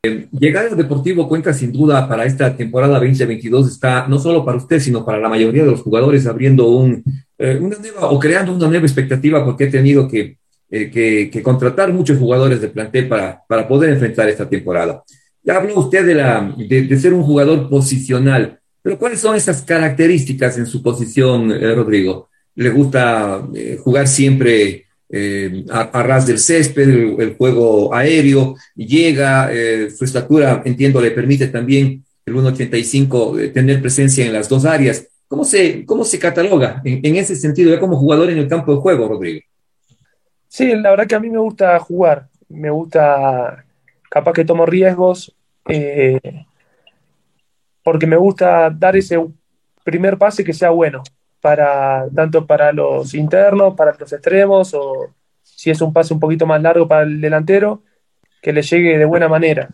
Eh, 0.05 0.27
llegar 0.33 0.67
al 0.67 0.77
Deportivo 0.77 1.29
Cuenca 1.29 1.55
sin 1.55 1.71
duda 1.71 2.09
para 2.09 2.25
esta 2.25 2.57
temporada 2.57 2.99
2022 2.99 3.69
está 3.69 4.09
no 4.09 4.19
solo 4.19 4.45
para 4.45 4.59
usted, 4.59 4.81
sino 4.81 5.05
para 5.05 5.21
la 5.21 5.29
mayoría 5.29 5.63
de 5.63 5.71
los 5.71 5.83
jugadores 5.83 6.27
abriendo 6.27 6.67
un, 6.71 7.05
eh, 7.39 7.57
una 7.61 7.77
nueva 7.79 8.11
o 8.11 8.19
creando 8.19 8.53
una 8.53 8.67
nueva 8.67 8.85
expectativa 8.85 9.45
porque 9.45 9.63
he 9.63 9.71
tenido 9.71 10.09
que, 10.09 10.39
eh, 10.73 11.31
que, 11.31 11.41
contratar 11.41 11.93
muchos 11.93 12.19
jugadores 12.19 12.61
de 12.61 12.67
plantel 12.67 13.07
para, 13.07 13.45
para 13.47 13.69
poder 13.69 13.91
enfrentar 13.91 14.29
esta 14.29 14.49
temporada. 14.49 15.05
Ya 15.41 15.59
habló 15.59 15.79
usted 15.79 16.05
de, 16.05 16.17
la, 16.17 16.53
de, 16.59 16.83
de 16.83 16.99
ser 16.99 17.15
un 17.15 17.23
jugador 17.23 17.69
posicional, 17.69 18.59
pero 18.83 18.99
¿cuáles 18.99 19.21
son 19.21 19.37
esas 19.37 19.63
características 19.63 20.59
en 20.59 20.67
su 20.67 20.83
posición, 20.83 21.49
Rodrigo? 21.77 22.29
¿Le 22.57 22.71
gusta 22.71 23.47
jugar 23.85 24.09
siempre 24.09 24.87
eh, 25.15 25.67
a, 25.71 26.03
ras 26.03 26.27
del 26.27 26.39
césped, 26.39 26.89
el, 26.89 27.37
juego 27.37 27.95
aéreo, 27.95 28.57
llega, 28.75 29.53
eh, 29.53 29.91
su 29.91 30.07
estatura, 30.07 30.63
entiendo, 30.65 31.03
le 31.03 31.11
permite 31.11 31.49
también 31.49 32.03
el 32.25 32.35
1.85 32.35 33.39
eh, 33.39 33.49
tener 33.49 33.83
presencia 33.83 34.25
en 34.25 34.33
las 34.33 34.49
dos 34.49 34.65
áreas. 34.65 35.07
¿Cómo 35.29 35.45
se, 35.45 35.85
cómo 35.85 36.05
se 36.05 36.19
cataloga 36.19 36.81
en, 36.83 37.17
ese 37.17 37.37
sentido 37.37 37.75
ya 37.75 37.79
como 37.79 37.99
jugador 37.99 38.31
en 38.31 38.39
el 38.39 38.49
campo 38.49 38.75
de 38.75 38.81
juego, 38.81 39.07
Rodrigo? 39.07 39.41
Sí, 40.49 40.75
la 40.75 40.91
verdad 40.91 41.07
que 41.07 41.15
a 41.15 41.21
mí 41.21 41.29
me 41.29 41.39
gusta 41.39 41.79
jugar, 41.79 42.29
me 42.49 42.71
gusta, 42.71 43.67
capaz 44.09 44.33
que 44.33 44.47
tomo 44.47 44.65
riesgos, 44.65 45.35
porque 47.83 48.07
me 48.07 48.17
gusta 48.17 48.71
dar 48.71 48.97
ese 48.97 49.23
primer 49.85 50.17
pase 50.17 50.43
que 50.43 50.55
sea 50.55 50.71
bueno 50.71 51.03
para 51.43 52.09
tanto 52.15 52.47
para 52.47 52.73
los 52.73 53.15
internos, 53.15 53.75
para 53.75 53.95
los 53.99 54.13
extremos, 54.13 54.73
o 54.75 55.13
si 55.43 55.71
es 55.71 55.83
un 55.83 55.93
pase 55.93 56.15
un 56.15 56.21
poquito 56.21 56.47
más 56.47 56.63
largo 56.63 56.89
para 56.89 57.03
el 57.03 57.21
delantero, 57.21 57.83
que 58.41 58.53
le 58.53 58.63
llegue 58.63 58.97
de 58.97 59.05
buena 59.05 59.29
manera. 59.29 59.69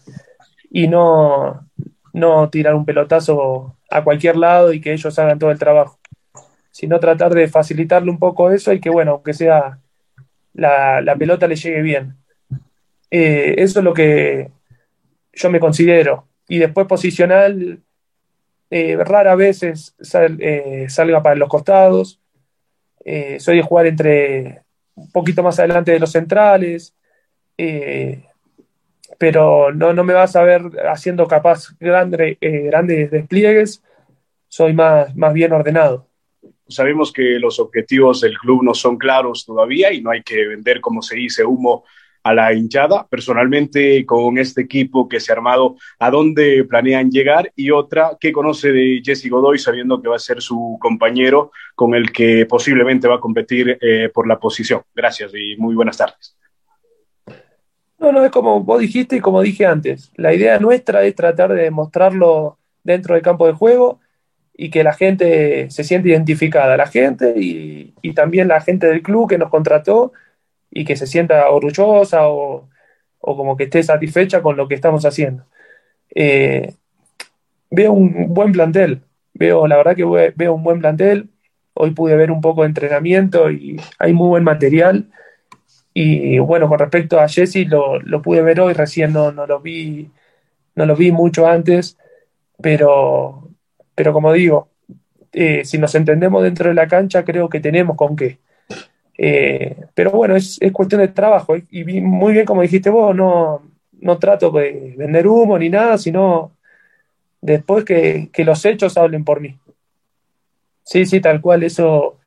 Y 0.70 0.88
no, 0.88 1.68
no 2.14 2.50
tirar 2.50 2.74
un 2.74 2.86
pelotazo 2.86 3.76
a 3.90 4.02
cualquier 4.02 4.36
lado 4.36 4.72
y 4.72 4.80
que 4.80 4.92
ellos 4.92 5.18
hagan 5.18 5.38
todo 5.38 5.50
el 5.50 5.58
trabajo. 5.58 5.98
Sino 6.70 6.98
tratar 6.98 7.34
de 7.34 7.48
facilitarle 7.48 8.10
un 8.10 8.18
poco 8.18 8.50
eso 8.50 8.72
y 8.72 8.80
que, 8.80 8.90
bueno, 8.90 9.12
aunque 9.12 9.34
sea 9.34 9.78
la, 10.54 11.02
la 11.02 11.16
pelota 11.16 11.46
le 11.46 11.56
llegue 11.56 11.82
bien. 11.82 12.16
Eh, 13.10 13.56
eso 13.58 13.80
es 13.80 13.84
lo 13.84 13.92
que 13.92 14.50
yo 15.34 15.50
me 15.50 15.60
considero. 15.60 16.26
Y 16.48 16.58
después 16.58 16.86
posicional, 16.86 17.80
eh, 18.70 18.96
rara 18.96 19.34
vez 19.34 19.62
eh, 19.62 20.86
salga 20.88 21.22
para 21.22 21.36
los 21.36 21.48
costados. 21.48 22.20
Eh, 23.04 23.40
soy 23.40 23.56
de 23.56 23.62
jugar 23.62 23.86
entre 23.86 24.62
un 24.94 25.10
poquito 25.10 25.42
más 25.42 25.58
adelante 25.58 25.92
de 25.92 26.00
los 26.00 26.12
centrales. 26.12 26.94
pero 29.18 29.72
no, 29.72 29.92
no, 29.92 30.04
me 30.04 30.12
vas 30.12 30.36
a 30.36 30.42
ver 30.42 30.62
haciendo 30.88 31.26
capaz 31.26 31.70
grande, 31.80 32.38
grandes 32.40 33.10
despliegues. 33.10 33.82
Soy 34.48 34.72
más, 34.72 35.14
más 35.16 35.32
bien 35.32 35.52
ordenado. 35.52 36.06
Sabemos 36.68 37.12
que 37.12 37.38
los 37.38 37.58
objetivos 37.58 38.20
del 38.20 38.36
club 38.38 38.62
no 38.62 38.74
son 38.74 38.98
claros 38.98 39.44
todavía 39.46 39.92
y 39.92 40.02
no 40.02 40.10
hay 40.10 40.22
que 40.22 40.46
vender, 40.46 40.80
como 40.80 41.00
se 41.00 41.16
dice, 41.16 41.44
humo 41.44 41.84
a 42.22 42.34
la 42.34 42.52
hinchada. 42.52 43.06
Personalmente, 43.08 44.04
con 44.04 44.38
este 44.38 44.62
equipo 44.62 45.08
que 45.08 45.20
se 45.20 45.32
ha 45.32 45.36
armado, 45.36 45.76
¿a 45.98 46.10
dónde 46.10 46.64
planean 46.64 47.10
llegar? 47.10 47.52
Y 47.56 47.70
otra, 47.70 48.16
¿qué 48.20 48.32
conoce 48.32 48.72
de 48.72 49.00
Jesse 49.04 49.30
Godoy, 49.30 49.58
sabiendo 49.58 50.00
que 50.00 50.08
va 50.08 50.16
a 50.16 50.20
ser 50.20 50.40
su 50.40 50.76
compañero 50.80 51.52
con 51.74 51.94
el 51.94 52.12
que 52.12 52.46
posiblemente 52.46 53.08
va 53.08 53.16
a 53.16 53.20
competir 53.20 53.78
eh, 53.80 54.10
por 54.12 54.26
la 54.26 54.38
posición? 54.38 54.82
Gracias 54.94 55.32
y 55.34 55.56
muy 55.56 55.74
buenas 55.74 55.96
tardes. 55.96 56.36
No, 57.98 58.12
no, 58.12 58.24
es 58.24 58.30
como 58.30 58.62
vos 58.62 58.80
dijiste 58.80 59.16
y 59.16 59.20
como 59.20 59.42
dije 59.42 59.66
antes. 59.66 60.12
La 60.14 60.32
idea 60.32 60.58
nuestra 60.60 61.02
es 61.04 61.14
tratar 61.14 61.52
de 61.52 61.70
mostrarlo 61.70 62.58
dentro 62.84 63.14
del 63.14 63.22
campo 63.22 63.46
de 63.46 63.54
juego 63.54 64.00
y 64.56 64.70
que 64.70 64.84
la 64.84 64.92
gente 64.92 65.70
se 65.70 65.84
siente 65.84 66.08
identificada, 66.08 66.76
la 66.76 66.86
gente 66.86 67.34
y, 67.36 67.94
y 68.02 68.12
también 68.12 68.48
la 68.48 68.60
gente 68.60 68.86
del 68.86 69.02
club 69.02 69.28
que 69.28 69.38
nos 69.38 69.50
contrató 69.50 70.12
y 70.70 70.84
que 70.84 70.96
se 70.96 71.06
sienta 71.06 71.48
orgullosa 71.50 72.28
o, 72.28 72.68
como 73.20 73.56
que 73.56 73.64
esté 73.64 73.82
satisfecha 73.82 74.42
con 74.42 74.56
lo 74.56 74.68
que 74.68 74.74
estamos 74.74 75.04
haciendo. 75.04 75.44
Eh, 76.14 76.74
veo 77.70 77.92
un 77.92 78.32
buen 78.34 78.52
plantel, 78.52 79.02
veo, 79.34 79.66
la 79.66 79.76
verdad 79.76 79.96
que 79.96 80.32
veo 80.36 80.54
un 80.54 80.62
buen 80.62 80.80
plantel. 80.80 81.28
Hoy 81.74 81.92
pude 81.92 82.16
ver 82.16 82.30
un 82.30 82.40
poco 82.40 82.62
de 82.62 82.68
entrenamiento 82.68 83.50
y 83.50 83.80
hay 83.98 84.12
muy 84.12 84.28
buen 84.28 84.44
material. 84.44 85.08
Y 85.94 86.38
bueno, 86.38 86.68
con 86.68 86.78
respecto 86.78 87.18
a 87.18 87.28
Jesse, 87.28 87.66
lo, 87.66 87.98
lo 88.00 88.22
pude 88.22 88.42
ver 88.42 88.60
hoy, 88.60 88.72
recién 88.72 89.12
no, 89.12 89.32
no, 89.32 89.46
lo 89.46 89.60
vi, 89.60 90.10
no 90.76 90.86
lo 90.86 90.94
vi 90.94 91.10
mucho 91.12 91.46
antes, 91.46 91.98
pero, 92.62 93.50
pero 93.94 94.12
como 94.12 94.32
digo, 94.32 94.68
eh, 95.32 95.64
si 95.64 95.78
nos 95.78 95.94
entendemos 95.94 96.42
dentro 96.42 96.68
de 96.68 96.74
la 96.74 96.88
cancha, 96.88 97.24
creo 97.24 97.48
que 97.48 97.60
tenemos 97.60 97.96
con 97.96 98.16
qué. 98.16 98.38
Eh, 99.20 99.76
pero 99.94 100.12
bueno, 100.12 100.36
es, 100.36 100.58
es, 100.60 100.72
cuestión 100.72 101.00
de 101.00 101.08
trabajo. 101.08 101.56
Y 101.70 102.00
muy 102.00 102.32
bien, 102.32 102.46
como 102.46 102.62
dijiste 102.62 102.88
vos, 102.88 103.14
no, 103.14 103.62
no 104.00 104.18
trato 104.18 104.50
de 104.52 104.94
vender 104.96 105.26
humo 105.26 105.58
ni 105.58 105.68
nada, 105.68 105.98
sino 105.98 106.52
después 107.40 107.84
que, 107.84 108.30
que, 108.32 108.44
los 108.44 108.64
hechos 108.64 108.96
hablen 108.96 109.24
por 109.24 109.40
mí. 109.40 109.58
Sí, 110.84 111.04
sí, 111.04 111.20
tal 111.20 111.40
cual, 111.40 111.64
eso 111.64 112.18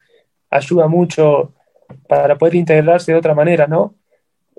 ayuda 0.50 0.88
mucho 0.88 1.54
para 2.08 2.38
poder 2.38 2.56
integrarse 2.56 3.12
de 3.12 3.18
otra 3.18 3.34
manera, 3.34 3.68
¿no? 3.68 3.96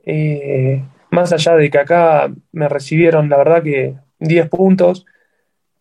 Eh, 0.04 0.82
más 1.10 1.32
allá 1.32 1.54
de 1.56 1.70
que 1.70 1.78
acá 1.78 2.32
me 2.52 2.68
recibieron, 2.68 3.28
la 3.28 3.36
verdad 3.36 3.62
que 3.62 3.94
10 4.18 4.48
puntos, 4.48 5.06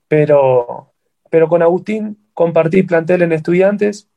pero, 0.07 0.91
pero 1.29 1.47
con 1.47 1.61
Agustín 1.61 2.17
compartí 2.33 2.83
plantel 2.83 3.21
en 3.21 3.31
estudiantes 3.31 4.10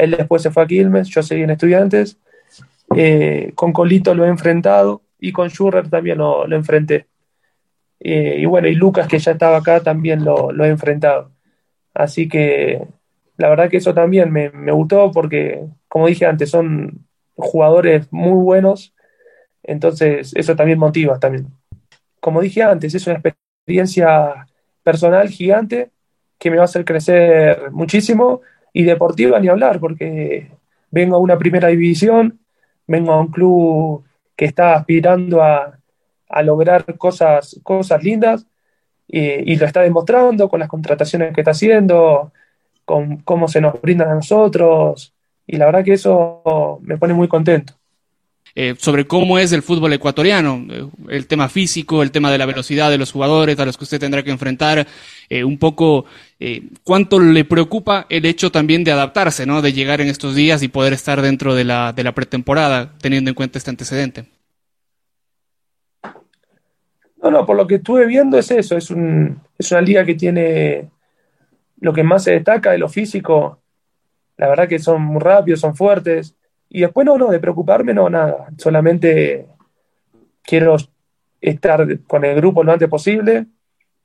él 0.00 0.12
después 0.12 0.42
se 0.42 0.50
fue 0.50 0.62
a 0.62 0.66
Quilmes, 0.66 1.08
yo 1.08 1.22
seguí 1.22 1.42
en 1.42 1.50
Estudiantes. 1.50 2.18
Eh, 2.96 3.52
con 3.54 3.72
Colito 3.72 4.14
lo 4.14 4.24
he 4.24 4.28
enfrentado 4.28 5.02
y 5.18 5.32
con 5.32 5.48
Schurrer 5.48 5.88
también 5.88 6.18
lo, 6.18 6.50
enfrenté. 6.52 7.06
Eh, 8.00 8.36
y 8.38 8.44
bueno, 8.46 8.68
y 8.68 8.74
Lucas, 8.74 9.06
que 9.06 9.18
ya 9.18 9.32
estaba 9.32 9.58
acá, 9.58 9.80
también 9.80 10.24
lo, 10.24 10.52
lo, 10.52 10.64
he 10.64 10.68
enfrentado. 10.68 11.32
Así 11.94 12.28
que 12.28 12.82
la 13.36 13.48
verdad 13.48 13.68
que 13.68 13.76
eso 13.78 13.94
también 13.94 14.32
me, 14.32 14.50
me, 14.50 14.72
gustó 14.72 15.10
porque, 15.12 15.66
como 15.88 16.06
dije 16.06 16.26
antes, 16.26 16.50
son 16.50 17.06
jugadores 17.36 18.06
muy 18.10 18.42
buenos. 18.42 18.94
Entonces, 19.62 20.32
eso 20.34 20.56
también 20.56 20.78
motiva 20.78 21.18
también. 21.18 21.48
Como 22.20 22.40
dije 22.40 22.62
antes, 22.62 22.94
es 22.94 23.06
una 23.06 23.20
experiencia 23.20 24.46
personal 24.82 25.28
gigante 25.28 25.90
que 26.38 26.50
me 26.50 26.56
va 26.56 26.62
a 26.62 26.64
hacer 26.64 26.84
crecer 26.84 27.70
muchísimo 27.70 28.40
y 28.72 28.84
deportiva 28.84 29.38
ni 29.40 29.48
hablar, 29.48 29.80
porque 29.80 30.50
vengo 30.90 31.16
a 31.16 31.20
una 31.20 31.38
primera 31.38 31.68
división, 31.68 32.38
vengo 32.86 33.12
a 33.12 33.20
un 33.20 33.28
club 33.28 34.04
que 34.36 34.44
está 34.46 34.74
aspirando 34.74 35.42
a, 35.42 35.78
a 36.30 36.42
lograr 36.42 36.84
cosas, 36.96 37.60
cosas 37.62 38.02
lindas 38.02 38.46
y, 39.06 39.56
lo 39.56 39.66
está 39.66 39.82
demostrando 39.82 40.48
con 40.48 40.60
las 40.60 40.68
contrataciones 40.68 41.34
que 41.34 41.40
está 41.40 41.50
haciendo, 41.50 42.32
con 42.84 43.18
cómo 43.18 43.48
se 43.48 43.60
nos 43.60 43.80
brindan 43.82 44.08
a 44.08 44.14
nosotros 44.14 45.12
y 45.46 45.56
la 45.56 45.66
verdad 45.66 45.84
que 45.84 45.94
eso 45.94 46.78
me 46.82 46.96
pone 46.96 47.14
muy 47.14 47.28
contento. 47.28 47.74
Eh, 48.54 48.74
sobre 48.78 49.06
cómo 49.06 49.38
es 49.38 49.52
el 49.52 49.62
fútbol 49.62 49.92
ecuatoriano, 49.92 50.64
eh, 50.68 50.86
el 51.08 51.26
tema 51.26 51.48
físico, 51.48 52.02
el 52.02 52.10
tema 52.10 52.32
de 52.32 52.38
la 52.38 52.46
velocidad 52.46 52.90
de 52.90 52.98
los 52.98 53.12
jugadores 53.12 53.58
a 53.58 53.64
los 53.64 53.76
que 53.76 53.84
usted 53.84 54.00
tendrá 54.00 54.22
que 54.22 54.30
enfrentar, 54.30 54.86
eh, 55.28 55.44
un 55.44 55.58
poco 55.58 56.06
cuánto 56.84 57.20
le 57.20 57.44
preocupa 57.44 58.06
el 58.08 58.24
hecho 58.24 58.50
también 58.50 58.82
de 58.82 58.92
adaptarse, 58.92 59.44
¿no? 59.44 59.60
de 59.60 59.74
llegar 59.74 60.00
en 60.00 60.08
estos 60.08 60.34
días 60.34 60.62
y 60.62 60.68
poder 60.68 60.94
estar 60.94 61.20
dentro 61.20 61.54
de 61.54 61.64
la, 61.64 61.92
de 61.92 62.02
la 62.02 62.14
pretemporada, 62.14 62.94
teniendo 62.98 63.28
en 63.28 63.34
cuenta 63.34 63.58
este 63.58 63.68
antecedente. 63.68 64.24
No, 67.22 67.30
no, 67.30 67.44
por 67.44 67.56
lo 67.56 67.66
que 67.66 67.74
estuve 67.74 68.06
viendo 68.06 68.38
es 68.38 68.50
eso, 68.50 68.74
es, 68.78 68.90
un, 68.90 69.38
es 69.58 69.70
una 69.70 69.82
liga 69.82 70.06
que 70.06 70.14
tiene 70.14 70.88
lo 71.80 71.92
que 71.92 72.02
más 72.02 72.24
se 72.24 72.32
destaca 72.32 72.70
de 72.72 72.78
lo 72.78 72.88
físico, 72.88 73.60
la 74.38 74.48
verdad 74.48 74.66
que 74.66 74.78
son 74.78 75.02
muy 75.02 75.20
rápidos, 75.20 75.60
son 75.60 75.76
fuertes, 75.76 76.34
y 76.70 76.80
después 76.80 77.04
no, 77.04 77.18
no, 77.18 77.28
de 77.28 77.40
preocuparme 77.40 77.92
no, 77.92 78.08
nada, 78.08 78.46
solamente 78.56 79.46
quiero 80.42 80.76
estar 81.40 82.00
con 82.06 82.24
el 82.24 82.36
grupo 82.36 82.64
lo 82.64 82.72
antes 82.72 82.88
posible. 82.88 83.46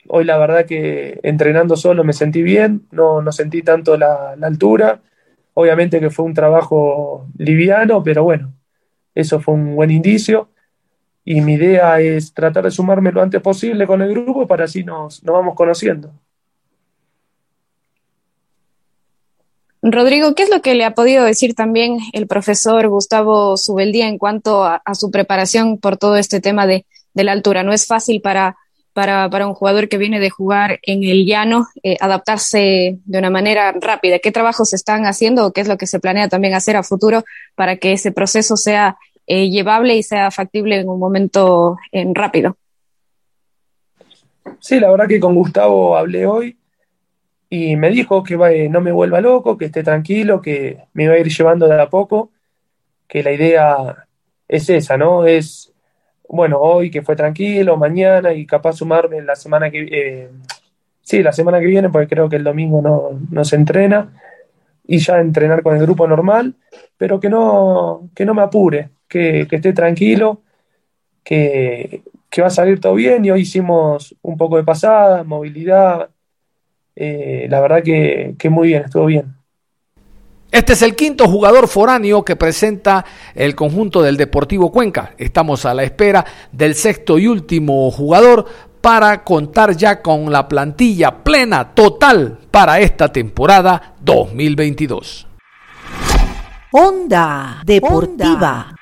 Hoy 0.07 0.25
la 0.25 0.38
verdad 0.38 0.65
que 0.65 1.19
entrenando 1.24 1.75
solo 1.77 2.03
me 2.03 2.13
sentí 2.13 2.41
bien, 2.41 2.88
no, 2.91 3.22
no 3.22 3.31
sentí 3.31 3.62
tanto 3.62 3.98
la, 3.98 4.36
la 4.36 4.48
altura. 4.48 5.01
Obviamente 5.53 6.00
que 6.00 6.10
fue 6.10 6.25
un 6.25 6.34
trabajo 6.34 7.27
liviano, 7.38 8.03
pero 8.03 8.24
bueno, 8.24 8.53
eso 9.13 9.39
fue 9.39 9.53
un 9.53 9.75
buen 9.75 9.91
indicio 9.91 10.50
y 11.24 11.41
mi 11.41 11.53
idea 11.53 12.00
es 12.01 12.34
tratar 12.34 12.63
de 12.65 12.72
sumarme 12.72 13.12
lo 13.12 13.22
antes 13.22 13.41
posible 13.41 13.88
con 13.88 14.01
el 14.01 14.12
grupo 14.12 14.48
para 14.48 14.65
así 14.65 14.84
nos, 14.84 15.24
nos 15.24 15.34
vamos 15.34 15.55
conociendo. 15.55 16.13
Rodrigo, 19.92 20.34
¿qué 20.34 20.42
es 20.42 20.50
lo 20.50 20.63
que 20.63 20.74
le 20.74 20.84
ha 20.84 20.96
podido 20.96 21.24
decir 21.24 21.54
también 21.54 22.00
el 22.13 22.25
profesor 22.25 22.88
Gustavo 22.88 23.56
Subeldía 23.56 24.08
en 24.08 24.18
cuanto 24.18 24.63
a, 24.63 24.82
su 24.96 25.12
preparación 25.12 25.77
por 25.77 25.98
todo 25.98 26.15
este 26.15 26.42
tema 26.42 26.65
de, 26.65 26.88
la 27.13 27.32
altura? 27.32 27.62
No 27.62 27.72
es 27.72 27.86
fácil 27.86 28.20
para, 28.20 28.58
un 28.96 29.54
jugador 29.54 29.88
que 29.88 30.00
viene 30.00 30.20
de 30.20 30.32
jugar 30.32 30.80
en 30.82 31.04
el 31.04 31.27
llano 31.27 31.68
eh, 31.84 31.98
adaptarse 32.01 32.98
de 33.06 33.20
una 33.20 33.30
manera 33.30 33.74
rápida. 33.80 34.18
¿Qué 34.18 34.32
trabajos 34.32 34.72
se 34.72 34.75
están 34.75 35.06
haciendo 35.06 35.46
o 35.46 35.54
qué 35.54 35.62
es 35.62 35.68
lo 35.68 35.77
que 35.77 35.86
se 35.86 36.00
planea 36.00 36.30
también 36.30 36.56
hacer 36.56 36.77
a 36.77 36.82
futuro 36.82 37.24
para 37.54 37.75
que 37.75 37.94
ese 37.94 38.12
proceso 38.12 38.58
sea 38.58 38.98
eh, 39.27 39.51
llevable 39.51 39.96
y 39.96 40.01
sea 40.01 40.32
factible 40.32 40.80
en 40.80 40.89
un 40.89 41.00
momento 41.00 41.77
rápido? 42.15 42.58
Sí, 44.60 44.80
la 44.80 44.89
verdad 44.89 45.08
que 45.08 45.20
con 45.20 45.36
Gustavo 45.36 45.96
hablé 45.96 46.25
hoy 46.25 46.58
y 47.50 47.75
me 47.75 47.90
dijo 47.90 48.24
que 48.24 48.70
no 48.70 48.82
me 48.82 48.92
vuelva 48.92 49.22
loco, 49.22 49.58
que 49.58 49.66
esté 49.66 49.84
tranquilo, 49.84 50.42
que 50.42 50.80
me 50.94 51.04
iba 51.04 51.14
a 51.14 51.20
ir 51.20 51.30
llevando 51.30 51.68
de 51.68 51.82
a 51.82 51.90
poco, 51.90 52.32
que 53.08 53.24
la 53.24 53.32
idea 53.32 54.08
es 54.48 54.70
esa, 54.70 54.98
¿no? 54.98 55.25
Es, 55.25 55.72
bueno, 56.28 56.60
hoy 56.60 56.90
que 56.90 57.02
fue 57.02 57.16
tranquilo, 57.16 57.78
mañana 57.78 58.34
y 58.34 58.46
capaz 58.46 58.74
sumarme 58.74 59.22
la 59.22 59.36
semana 59.36 59.70
que 59.70 59.88
eh, 59.92 60.30
sí, 61.02 61.22
la 61.24 61.32
semana 61.32 61.60
que 61.60 61.68
viene, 61.68 61.90
porque 61.90 62.08
creo 62.08 62.30
que 62.30 62.38
el 62.38 62.44
domingo 62.44 62.82
no, 63.32 63.46
se 63.46 63.56
entrena, 63.56 64.12
y 64.88 65.00
ya 65.00 65.20
entrenar 65.20 65.64
con 65.64 65.75
el 65.75 65.82
grupo 65.82 66.08
normal, 66.08 66.56
pero 66.98 67.20
que 67.20 67.30
no, 67.30 68.10
que 68.16 68.25
no 68.25 68.34
me 68.34 68.44
apure, 68.44 68.90
que, 69.08 69.48
esté 69.50 69.74
tranquilo, 69.74 70.42
que, 71.24 72.04
que 72.30 72.42
va 72.42 72.48
a 72.48 72.52
salir 72.52 72.80
todo 72.80 72.96
bien, 72.96 73.25
y 73.25 73.32
hoy 73.32 73.42
hicimos 73.42 74.16
un 74.22 74.38
poco 74.38 74.58
de 74.58 74.64
pasada, 74.64 75.24
movilidad, 75.24 76.10
eh, 76.96 77.48
la 77.50 77.60
verdad 77.62 77.84
que, 77.84 78.36
que 78.38 78.50
muy 78.50 78.70
bien, 78.70 78.84
estuvo 78.84 79.06
bien. 79.06 79.36
Este 80.52 80.74
es 80.74 80.82
el 80.82 80.96
quinto 80.96 81.28
jugador 81.28 81.67
foráneo 81.67 82.24
que 82.24 82.38
presenta 82.38 83.04
el 83.34 83.56
conjunto 83.56 84.02
del 84.02 84.15
Deportivo 84.15 84.72
Cuenca. 84.72 85.13
Estamos 85.17 85.65
a 85.65 85.74
la 85.74 85.84
espera 85.84 86.26
del 86.52 86.76
sexto 86.76 87.19
y 87.19 87.28
último 87.28 87.91
jugador 87.91 88.46
para 88.80 89.24
contar 89.24 89.76
ya 89.76 90.02
con 90.02 90.32
la 90.32 90.48
plantilla 90.48 91.24
plena 91.24 91.74
total 91.74 92.38
para 92.52 92.80
esta 92.80 93.12
temporada 93.12 93.96
2022. 94.00 95.28
Onda 96.72 97.62
Deportiva. 97.65 98.76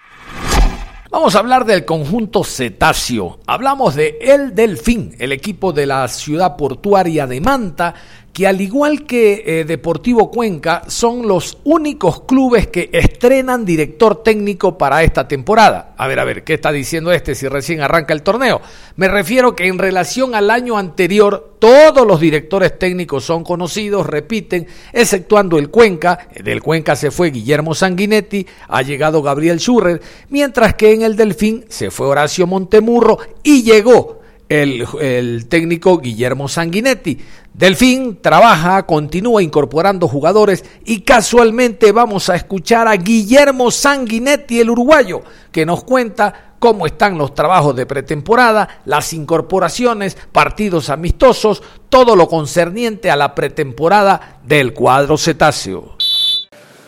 Vamos 1.14 1.36
a 1.36 1.40
hablar 1.40 1.64
del 1.66 1.86
conjunto 1.86 2.44
cetáceo. 2.44 3.38
Hablamos 3.46 3.94
de 3.94 4.18
El 4.20 4.56
Delfín, 4.56 5.16
el 5.20 5.32
equipo 5.32 5.72
de 5.72 5.86
la 5.86 6.08
ciudad 6.08 6.58
portuaria 6.58 7.28
de 7.28 7.40
Manta, 7.40 7.94
que 8.34 8.48
al 8.48 8.60
igual 8.62 9.06
que 9.06 9.44
eh, 9.46 9.64
Deportivo 9.64 10.32
Cuenca 10.32 10.82
son 10.88 11.28
los 11.28 11.60
únicos 11.66 12.22
clubes 12.22 12.66
que 12.66 12.90
estrenan 12.92 13.64
director 13.64 14.24
técnico 14.24 14.76
para 14.76 15.04
esta 15.04 15.28
temporada. 15.28 15.94
A 15.98 16.08
ver, 16.08 16.20
a 16.20 16.24
ver, 16.24 16.44
¿qué 16.44 16.56
está 16.56 16.72
diciendo 16.72 17.12
este 17.12 17.36
si 17.36 17.48
recién 17.48 17.82
arranca 17.82 18.12
el 18.12 18.24
torneo? 18.24 18.60
Me 18.96 19.08
refiero 19.08 19.56
que 19.56 19.68
en 19.68 19.78
relación 19.78 20.34
al 20.34 20.50
año 20.50 20.80
anterior, 20.80 21.58
todos 21.60 22.08
los 22.08 22.20
directores 22.20 22.80
técnicos 22.80 23.24
son 23.24 23.44
conocidos, 23.44 24.08
repiten, 24.08 24.66
exceptuando 24.92 25.60
el 25.60 25.70
Cuenca. 25.70 26.28
Del 26.44 26.64
Cuenca 26.64 26.96
se 26.96 27.12
fue 27.12 27.30
Guillermo 27.30 27.76
Sanguinetti, 27.76 28.48
ha 28.68 28.82
llegado 28.82 29.22
Gabriel 29.22 29.60
Schurrer, 29.60 30.02
mientras 30.30 30.74
que 30.74 30.92
en 30.92 31.04
el 31.04 31.16
Delfín 31.16 31.66
se 31.70 31.92
fue 31.92 32.08
Horacio 32.08 32.48
Montemurro 32.48 33.20
y 33.44 33.62
llegó 33.62 34.23
el, 34.50 35.46
técnico 35.48 35.98
Guillermo 36.00 36.48
Sanguinetti. 36.48 37.18
Delfín 37.54 38.20
trabaja, 38.22 38.86
continúa 38.86 39.44
incorporando 39.44 40.08
jugadores 40.08 40.66
y 40.86 41.02
casualmente 41.02 41.92
vamos 41.92 42.30
a 42.30 42.36
escuchar 42.36 42.88
a 42.88 42.96
Guillermo 42.96 43.70
Sanguinetti, 43.70 44.60
el 44.60 44.72
uruguayo, 44.72 45.22
que 45.52 45.66
nos 45.66 45.84
cuenta 45.84 46.56
cómo 46.58 46.86
están 46.86 47.18
los 47.18 47.36
trabajos 47.36 47.76
de 47.76 47.86
pretemporada, 47.86 48.82
las 48.86 49.14
incorporaciones, 49.14 50.18
partidos 50.32 50.90
amistosos, 50.90 51.62
todo 51.90 52.16
lo 52.16 52.28
concerniente 52.28 53.12
a 53.12 53.16
la 53.16 53.36
pretemporada 53.36 54.40
del 54.44 54.74
cuadro 54.74 55.18
cetáceo. 55.18 55.98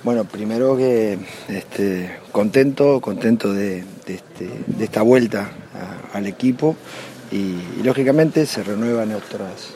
Bueno, 0.06 0.24
primero 0.24 0.78
que 0.78 1.18
este, 1.50 2.20
contento, 2.32 3.02
contento 3.02 3.52
de, 3.52 3.84
este, 4.06 4.50
esta 4.80 5.02
vuelta 5.02 5.52
al 6.14 6.28
equipo 6.28 6.76
y, 7.36 7.84
lógicamente 7.84 8.46
se 8.46 8.64
renuevan 8.64 9.14
otras, 9.14 9.74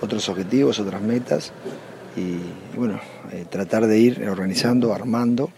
otros 0.00 0.28
objetivos, 0.28 0.78
otras 0.78 1.02
metas 1.02 1.52
y, 2.16 2.38
bueno, 2.76 3.00
eh, 3.32 3.44
tratar 3.50 3.86
de 3.86 3.98
ir 3.98 4.28
organizando, 4.28 4.94
armando 4.94 5.50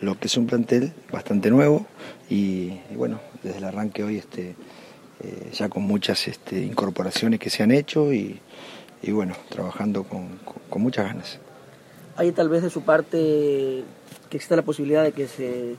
lo 0.00 0.18
que 0.18 0.26
es 0.26 0.36
un 0.36 0.46
plantel 0.46 0.92
bastante 1.10 1.50
nuevo 1.50 1.86
y, 2.28 2.72
bueno, 2.94 3.20
desde 3.42 3.58
el 3.58 3.64
arranque 3.64 4.04
hoy 4.04 4.18
este, 4.18 4.54
eh, 5.20 5.50
ya 5.52 5.68
con 5.68 5.84
muchas 5.84 6.28
este, 6.28 6.60
incorporaciones 6.60 7.40
que 7.40 7.50
se 7.50 7.62
han 7.62 7.70
hecho 7.70 8.12
y, 8.12 8.40
bueno, 9.08 9.34
trabajando 9.48 10.04
con, 10.04 10.38
con, 10.68 10.82
muchas 10.82 11.06
ganas. 11.06 11.38
¿Hay 12.16 12.32
tal 12.32 12.48
vez 12.48 12.62
de 12.62 12.70
su 12.70 12.82
parte 12.82 13.84
que 14.28 14.36
exista 14.36 14.56
la 14.56 14.62
posibilidad 14.62 15.02
de 15.02 15.12
que 15.12 15.26
se 15.26 15.76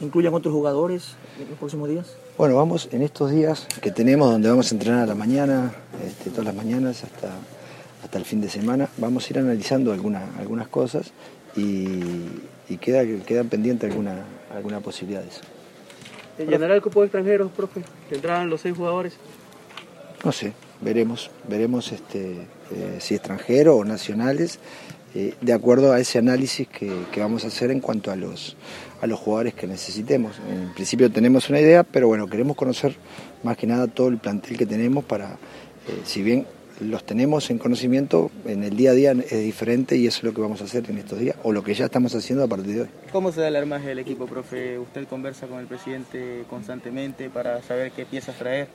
incluyan 0.00 0.32
otros 0.34 0.52
jugadores 0.52 1.14
en 1.38 1.50
los 1.50 1.58
próximos 1.58 1.88
días? 1.88 2.16
Bueno, 2.38 2.56
vamos 2.56 2.90
en 2.92 3.00
estos 3.00 3.30
días 3.30 3.66
que 3.80 3.90
tenemos 3.90 4.30
donde 4.30 4.50
vamos 4.50 4.70
a 4.70 4.74
entrenar 4.74 5.04
a 5.04 5.06
la 5.06 5.14
mañana, 5.14 5.72
este, 6.06 6.28
todas 6.28 6.44
las 6.44 6.54
mañanas 6.54 7.02
hasta 7.02 7.30
hasta 8.04 8.18
el 8.18 8.26
fin 8.26 8.42
de 8.42 8.50
semana. 8.50 8.90
Vamos 8.98 9.26
a 9.26 9.32
ir 9.32 9.38
analizando 9.38 9.90
algunas 9.90 10.22
algunas 10.38 10.68
cosas 10.68 11.12
y, 11.56 12.02
y 12.68 12.76
queda, 12.78 13.06
quedan 13.24 13.48
pendientes 13.48 13.90
alguna, 13.90 14.16
alguna 14.54 14.80
posibilidad 14.80 15.22
de 15.22 15.28
eso. 15.28 15.40
¿Llenará 16.38 16.74
el 16.74 16.82
cupo 16.82 17.00
de 17.00 17.06
extranjeros, 17.06 17.50
profe? 17.52 17.82
¿Tendrán 18.10 18.50
los 18.50 18.60
seis 18.60 18.76
jugadores? 18.76 19.14
No 20.22 20.30
sé, 20.30 20.52
veremos, 20.82 21.30
veremos 21.48 21.90
este, 21.90 22.32
eh, 22.70 22.98
si 23.00 23.14
extranjeros 23.14 23.76
o 23.80 23.84
nacionales, 23.86 24.58
eh, 25.18 25.32
de 25.40 25.54
acuerdo 25.54 25.92
a 25.92 25.98
ese 25.98 26.18
análisis 26.18 26.68
que, 26.68 26.92
vamos 27.16 27.44
a 27.44 27.46
hacer 27.46 27.70
en 27.70 27.80
cuanto 27.80 28.10
a 28.10 28.16
los, 28.16 28.54
a 29.00 29.06
los 29.06 29.18
jugadores 29.18 29.54
que 29.54 29.66
necesitemos. 29.66 30.38
En 30.46 30.74
principio 30.74 31.10
tenemos 31.10 31.48
una 31.48 31.58
idea, 31.58 31.84
pero 31.84 32.06
bueno, 32.06 32.26
queremos 32.26 32.54
conocer 32.54 32.94
más 33.42 33.56
que 33.56 33.66
nada 33.66 33.86
todo 33.86 34.08
el 34.08 34.18
plantel 34.18 34.58
que 34.58 34.66
tenemos 34.66 35.06
para, 35.06 35.38
eh, 35.88 36.02
si 36.04 36.22
bien 36.22 36.46
los 36.80 37.04
tenemos 37.04 37.48
en 37.48 37.56
conocimiento, 37.56 38.30
en 38.44 38.62
el 38.62 38.76
día 38.76 38.90
a 38.90 38.92
día 38.92 39.12
es 39.12 39.42
diferente 39.42 39.96
y 39.96 40.06
eso 40.06 40.18
es 40.18 40.24
lo 40.24 40.34
que 40.34 40.42
vamos 40.42 40.60
a 40.60 40.64
hacer 40.64 40.84
en 40.90 40.98
estos 40.98 41.18
días, 41.18 41.34
o 41.44 41.50
lo 41.50 41.64
que 41.64 41.72
ya 41.72 41.86
estamos 41.86 42.14
haciendo 42.14 42.44
a 42.44 42.48
partir 42.48 42.74
de 42.74 42.80
hoy. 42.82 42.88
¿Cómo 43.10 43.32
se 43.32 43.40
da 43.40 43.48
el 43.48 43.56
armaje 43.56 43.88
del 43.88 44.00
equipo, 44.00 44.26
profe? 44.26 44.78
¿Usted 44.78 45.08
conversa 45.08 45.46
con 45.46 45.60
el 45.60 45.66
presidente 45.66 46.44
constantemente 46.50 47.30
para 47.30 47.62
saber 47.62 47.92
qué 47.92 48.04
piezas 48.04 48.36
traer? 48.36 48.68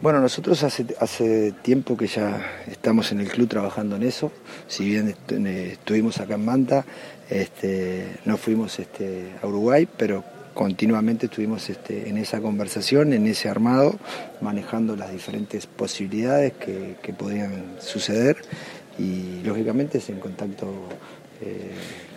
Bueno, 0.00 0.20
nosotros 0.20 0.62
hace, 0.62 0.86
hace 1.00 1.50
tiempo 1.50 1.96
que 1.96 2.06
ya 2.06 2.40
estamos 2.70 3.10
en 3.10 3.18
el 3.18 3.28
club 3.28 3.48
trabajando 3.48 3.96
en 3.96 4.04
eso, 4.04 4.30
si 4.68 4.84
bien 4.84 5.12
estuvimos 5.28 6.20
acá 6.20 6.34
en 6.34 6.44
Manta, 6.44 6.84
este, 7.28 8.18
no 8.24 8.36
fuimos 8.36 8.78
este, 8.78 9.32
a 9.42 9.46
Uruguay, 9.48 9.88
pero 9.96 10.22
continuamente 10.54 11.26
estuvimos 11.26 11.68
este, 11.68 12.08
en 12.08 12.16
esa 12.16 12.40
conversación, 12.40 13.12
en 13.12 13.26
ese 13.26 13.48
armado, 13.48 13.98
manejando 14.40 14.94
las 14.94 15.10
diferentes 15.10 15.66
posibilidades 15.66 16.52
que, 16.52 16.94
que 17.02 17.12
podían 17.12 17.74
suceder 17.80 18.36
y 19.00 19.42
lógicamente 19.42 19.98
es 19.98 20.08
en 20.10 20.20
contacto 20.20 20.66
eh, 21.40 21.72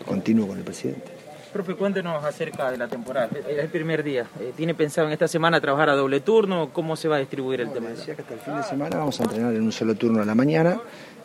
continuo 0.05 0.47
con 0.47 0.59
el 0.59 0.63
presidente. 0.63 1.20
Profe, 1.51 1.75
cuéntenos 1.75 2.23
acerca 2.23 2.71
de 2.71 2.77
la 2.77 2.87
temporada. 2.87 3.29
Es 3.47 3.59
el 3.59 3.67
primer 3.67 4.03
día. 4.03 4.25
Eh, 4.39 4.53
¿Tiene 4.55 4.73
pensado 4.73 5.07
en 5.07 5.13
esta 5.13 5.27
semana 5.27 5.59
trabajar 5.59 5.89
a 5.89 5.95
doble 5.95 6.21
turno? 6.21 6.69
¿Cómo 6.71 6.95
se 6.95 7.09
va 7.09 7.17
a 7.17 7.19
distribuir 7.19 7.59
el 7.59 7.73
tema? 7.73 7.89
Decía 7.89 8.15
que 8.15 8.21
hasta 8.21 8.35
el 8.35 8.39
fin 8.39 8.55
de 8.55 8.63
semana 8.63 8.97
vamos 8.97 9.19
a 9.19 9.23
entrenar 9.23 9.53
en 9.53 9.61
un 9.61 9.71
solo 9.73 9.95
turno 9.95 10.21
a 10.21 10.25
la 10.25 10.33
mañana 10.33 10.79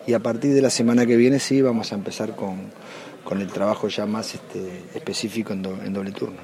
y 0.04 0.14
a 0.14 0.18
partir 0.18 0.52
de 0.52 0.62
la 0.62 0.70
semana 0.70 1.06
que 1.06 1.16
viene 1.16 1.38
sí 1.38 1.62
vamos 1.62 1.92
a 1.92 1.94
empezar 1.94 2.34
con, 2.34 2.56
con 3.22 3.40
el 3.40 3.48
trabajo 3.48 3.86
ya 3.86 4.04
más 4.06 4.34
este, 4.34 4.84
específico 4.94 5.52
en, 5.52 5.62
do, 5.62 5.78
en 5.84 5.92
doble 5.92 6.10
turno. 6.10 6.38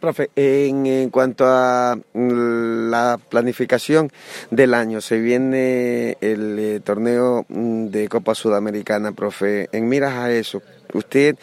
Profe, 0.00 0.30
en, 0.36 0.86
en, 0.86 1.10
cuanto 1.10 1.44
a 1.46 1.98
la 2.14 3.18
planificación 3.28 4.10
del 4.50 4.74
año, 4.74 5.00
se 5.00 5.18
viene 5.18 6.18
el 6.20 6.58
eh, 6.58 6.80
torneo 6.80 7.46
mm, 7.48 7.86
de 7.86 8.08
Copa 8.08 8.34
Sudamericana, 8.34 9.12
profe. 9.12 9.68
En 9.72 9.88
miras 9.88 10.14
a 10.14 10.30
eso, 10.30 10.62
¿usted 10.94 11.36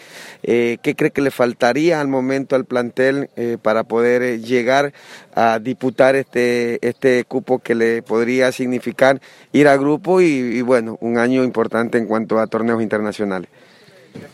eh, 0.44 0.78
qué 0.82 0.96
cree 0.96 1.12
que 1.12 1.22
le 1.22 1.32
faltaría 1.32 2.02
al 2.02 2.08
momento 2.08 2.56
al 2.56 2.66
plantel 2.66 3.30
eh, 3.36 3.58
para 3.62 3.84
poder 3.84 4.22
eh, 4.22 4.40
llegar 4.40 4.94
a 5.34 5.60
disputar 5.60 6.16
este, 6.16 6.86
este 6.86 7.24
cupo 7.24 7.60
que 7.60 7.76
le 7.76 8.02
podría 8.02 8.52
significar 8.52 9.22
ir 9.54 9.68
a 9.68 9.78
grupo 9.78 10.20
y, 10.22 10.62
bueno, 10.62 10.98
un 11.00 11.18
año 11.18 11.44
importante 11.44 11.98
en 11.98 12.08
cuanto 12.08 12.40
a 12.40 12.48
torneos 12.48 12.82
internacionales? 12.82 13.50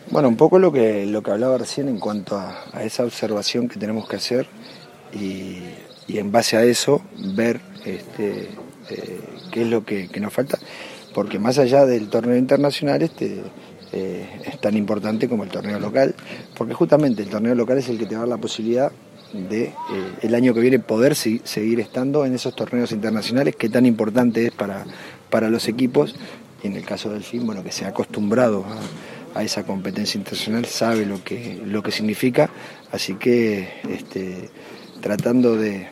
Bueno, 0.09 0.27
un 0.27 0.35
poco 0.35 0.59
lo 0.59 0.71
que, 0.71 1.05
lo 1.05 1.21
que 1.21 1.31
hablaba 1.31 1.57
recién 1.57 1.87
en 1.87 1.99
cuanto 1.99 2.37
a, 2.37 2.83
esa 2.83 3.03
observación 3.03 3.69
que 3.69 3.79
tenemos 3.79 4.07
que 4.07 4.15
hacer 4.15 4.47
y, 5.13 5.61
en 6.07 6.31
base 6.31 6.57
a 6.57 6.63
eso 6.63 7.03
ver 7.35 7.61
este, 7.85 8.49
qué 9.51 9.61
es 9.61 9.67
lo 9.67 9.85
que, 9.85 10.09
que, 10.09 10.19
nos 10.19 10.33
falta, 10.33 10.57
porque 11.13 11.37
más 11.37 11.59
allá 11.59 11.85
del 11.85 12.09
torneo 12.09 12.35
internacional 12.35 13.03
este, 13.03 13.43
eh, 13.91 14.41
es 14.45 14.59
tan 14.59 14.77
importante 14.77 15.27
como 15.27 15.43
el 15.43 15.49
torneo 15.49 15.79
local, 15.79 16.15
porque 16.55 16.73
justamente 16.73 17.23
el 17.23 17.29
torneo 17.29 17.55
local 17.55 17.77
es 17.77 17.89
el 17.89 17.97
que 17.97 18.05
te 18.05 18.15
da 18.15 18.25
la 18.25 18.37
posibilidad 18.37 18.91
de 19.33 19.65
eh, 19.65 19.73
el 20.21 20.35
año 20.35 20.53
que 20.53 20.59
viene 20.59 20.79
poder 20.79 21.15
si, 21.15 21.41
seguir 21.43 21.79
estando 21.79 22.25
en 22.25 22.33
esos 22.33 22.55
torneos 22.55 22.91
internacionales 22.91 23.55
que 23.55 23.69
tan 23.69 23.85
importante 23.85 24.47
es 24.47 24.51
para, 24.51 24.85
para 25.29 25.49
los 25.49 25.67
equipos. 25.67 26.15
Y 26.63 26.67
en 26.67 26.75
el 26.75 26.85
caso 26.85 27.09
del 27.09 27.23
FIM, 27.23 27.45
bueno, 27.45 27.63
que 27.63 27.71
se 27.71 27.85
ha 27.85 27.89
acostumbrado 27.89 28.65
a, 28.65 28.79
a 29.39 29.43
esa 29.43 29.63
competencia 29.63 30.17
internacional 30.17 30.65
sabe 30.65 31.05
lo 31.05 31.23
que, 31.23 31.61
lo 31.65 31.83
que 31.83 31.91
significa, 31.91 32.49
así 32.91 33.15
que 33.15 33.69
este, 33.89 34.49
tratando 35.01 35.55
de, 35.55 35.89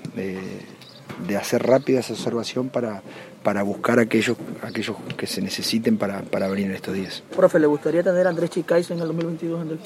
de, 1.27 1.37
hacer 1.37 1.63
rápida 1.63 1.99
esa 1.99 2.13
observación 2.13 2.69
para, 2.69 3.03
para 3.47 3.63
buscar 3.63 3.97
aquellos, 3.97 4.35
aquellos 4.61 4.97
que 5.15 5.25
se 5.25 5.41
necesiten 5.41 5.97
para, 5.97 6.21
para 6.21 6.49
venir 6.49 6.65
en 6.65 6.73
estos 6.73 6.93
días. 6.93 7.23
Profe, 7.33 7.59
¿le 7.59 7.67
gustaría 7.67 8.03
tener 8.03 8.27
a 8.27 8.29
Andrés 8.29 8.49
Chicaizo 8.49 8.93
en 8.93 8.99
el 8.99 9.07
2022 9.07 9.61
en 9.61 9.69
el... 9.69 9.79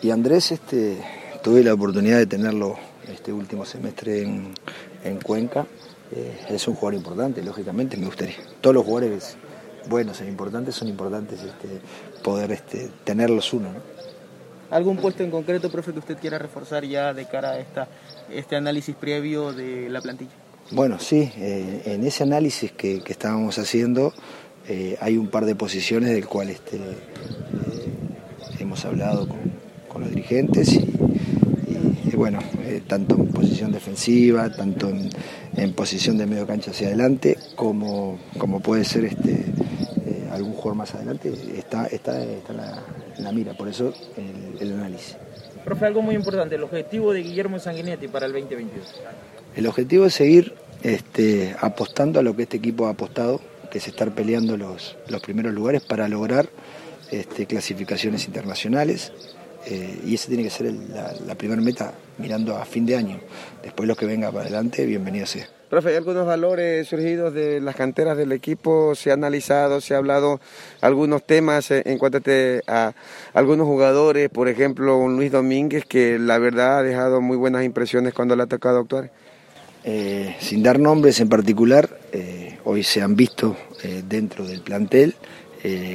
Y 0.00 0.12
Andrés, 0.12 0.52
este, 0.52 0.96
tuve 1.42 1.64
la 1.64 1.74
oportunidad 1.74 2.18
de 2.18 2.26
tenerlo 2.26 2.76
este 3.12 3.32
último 3.32 3.64
semestre 3.64 4.22
en, 4.22 4.54
en 5.02 5.18
Cuenca. 5.18 5.66
Eh, 6.12 6.46
es 6.50 6.68
un 6.68 6.76
jugador 6.76 6.94
importante, 6.94 7.42
lógicamente, 7.42 7.96
me 7.96 8.06
gustaría. 8.06 8.36
Todos 8.60 8.74
los 8.74 8.84
jugadores 8.84 9.36
buenos 9.88 10.20
e 10.20 10.28
importantes 10.28 10.76
son 10.76 10.86
importantes 10.86 11.42
este, 11.42 11.80
poder 12.22 12.52
este, 12.52 12.92
tenerlos 13.02 13.52
uno. 13.52 13.72
¿no? 13.72 13.80
¿Algún 14.70 14.98
puesto 14.98 15.24
en 15.24 15.32
concreto, 15.32 15.68
profe, 15.68 15.92
que 15.92 15.98
usted 15.98 16.18
quiera 16.18 16.38
reforzar 16.38 16.84
ya 16.84 17.12
de 17.12 17.26
cara 17.26 17.50
a 17.50 17.58
esta, 17.58 17.88
este 18.30 18.54
análisis 18.54 18.94
previo 18.94 19.52
de 19.52 19.88
la 19.88 20.00
plantilla? 20.00 20.46
Bueno, 20.70 20.98
sí, 20.98 21.32
eh, 21.38 21.82
en 21.86 22.04
ese 22.04 22.24
análisis 22.24 22.72
que, 22.72 23.00
que 23.00 23.12
estábamos 23.12 23.58
haciendo 23.58 24.12
eh, 24.68 24.98
hay 25.00 25.16
un 25.16 25.28
par 25.28 25.46
de 25.46 25.54
posiciones 25.54 26.10
del 26.10 26.26
cual 26.26 26.50
este, 26.50 26.76
eh, 26.76 26.80
hemos 28.58 28.84
hablado 28.84 29.26
con, 29.26 29.56
los 30.02 30.10
dirigentes 30.10 30.74
y, 30.74 32.14
bueno, 32.14 32.38
tanto 32.86 33.16
en 33.16 33.28
posición 33.32 33.72
defensiva, 33.72 34.48
tanto 34.52 34.90
en, 35.56 35.72
posición 35.72 36.16
de 36.16 36.26
medio 36.26 36.46
cancha 36.46 36.70
hacia 36.70 36.86
adelante, 36.86 37.36
como, 37.56 38.16
como 38.38 38.60
puede 38.60 38.84
ser 38.84 39.06
este, 39.06 39.46
algún 40.30 40.52
jugador 40.52 40.76
más 40.76 40.94
adelante, 40.94 41.32
está, 41.56 41.86
está, 41.86 42.22
está 42.22 42.52
en, 43.16 43.24
la, 43.24 43.32
mira, 43.32 43.54
por 43.54 43.66
eso 43.66 43.92
el, 44.16 44.62
el, 44.62 44.74
análisis. 44.74 45.16
Profe, 45.64 45.86
algo 45.86 46.00
muy 46.00 46.14
importante, 46.14 46.54
el 46.54 46.62
objetivo 46.62 47.12
de 47.12 47.22
Guillermo 47.24 47.58
Sanguinetti 47.58 48.06
para 48.06 48.26
el 48.26 48.32
2022. 48.32 48.86
El 49.58 49.66
objetivo 49.66 50.06
es 50.06 50.14
seguir 50.14 50.54
este, 50.84 51.56
apostando 51.58 52.20
a 52.20 52.22
lo 52.22 52.36
que 52.36 52.42
este 52.42 52.58
equipo 52.58 52.86
ha 52.86 52.90
apostado, 52.90 53.40
que 53.72 53.78
es 53.78 53.88
estar 53.88 54.14
peleando 54.14 54.56
los, 54.56 54.96
primeros 55.20 55.52
lugares 55.52 55.82
para 55.82 56.06
lograr 56.06 56.48
este, 57.10 57.46
clasificaciones 57.46 58.26
internacionales. 58.26 59.12
Eh, 59.66 60.02
y 60.06 60.14
esa 60.14 60.28
tiene 60.28 60.44
que 60.44 60.50
ser 60.50 60.72
la, 61.26 61.34
primera 61.34 61.60
meta 61.60 61.92
mirando 62.18 62.56
a 62.56 62.64
fin 62.66 62.86
de 62.86 62.94
año. 62.94 63.18
Después 63.60 63.88
lo 63.88 63.96
que 63.96 64.06
venga 64.06 64.30
para 64.30 64.42
adelante, 64.42 64.86
bienvenido 64.86 65.26
sea. 65.26 65.48
Profe, 65.68 65.88
¿hay 65.88 65.96
algunos 65.96 66.24
valores 66.24 66.86
surgidos 66.86 67.34
de 67.34 67.60
las 67.60 67.74
canteras 67.74 68.16
del 68.16 68.30
equipo? 68.30 68.94
¿Se 68.94 69.10
ha 69.10 69.14
analizado, 69.14 69.80
se 69.80 69.92
ha 69.92 69.98
hablado 69.98 70.40
algunos 70.80 71.26
temas 71.26 71.72
en 71.72 71.98
cuanto 71.98 72.20
a 72.68 72.94
algunos 73.34 73.66
jugadores? 73.66 74.30
Por 74.30 74.46
ejemplo, 74.46 74.98
un 74.98 75.16
Luis 75.16 75.32
Domínguez, 75.32 75.84
que 75.84 76.16
la 76.20 76.38
verdad 76.38 76.78
ha 76.78 76.82
dejado 76.84 77.20
muy 77.20 77.36
buenas 77.36 77.64
impresiones 77.64 78.14
cuando 78.14 78.36
le 78.36 78.44
ha 78.44 78.46
tocado 78.46 78.78
actuar. 78.78 79.10
Eh, 79.90 80.36
sin 80.38 80.62
dar 80.62 80.78
nombres 80.78 81.18
en 81.18 81.30
particular, 81.30 81.88
eh, 82.12 82.58
hoy 82.64 82.82
se 82.82 83.00
han 83.00 83.16
visto 83.16 83.56
eh, 83.82 84.02
dentro 84.06 84.46
del 84.46 84.60
plantel 84.60 85.14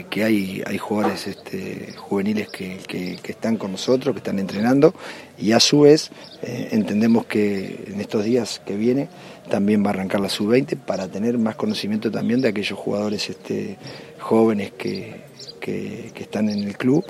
que 0.10 0.24
hay, 0.24 0.62
hay 0.66 0.78
jugadores 0.78 1.26
este, 1.26 1.94
juveniles 1.96 2.50
que, 2.50 2.80
que, 2.86 3.18
están 3.24 3.56
con 3.56 3.72
nosotros, 3.72 4.14
que 4.14 4.18
están 4.18 4.38
entrenando, 4.38 4.94
y 5.38 5.54
a 5.54 5.60
su 5.62 5.80
vez 5.80 6.12
entendemos 6.42 7.26
que 7.26 7.86
en 7.88 8.02
estos 8.02 8.26
días 8.26 8.62
que 8.66 8.76
viene 8.76 9.08
también 9.50 9.82
va 9.82 9.88
a 9.88 9.90
arrancar 9.92 10.20
la 10.20 10.28
sub-20 10.28 10.78
para 10.78 11.08
tener 11.08 11.38
más 11.38 11.56
conocimiento 11.56 12.12
también 12.12 12.42
de 12.42 12.50
aquellos 12.50 12.78
jugadores 12.78 13.30
este, 13.30 13.78
jóvenes 14.20 14.74
que, 14.74 15.24
que, 15.62 16.12
que, 16.14 16.24
están 16.24 16.50
en 16.50 16.64
el 16.64 16.78
club, 16.78 17.06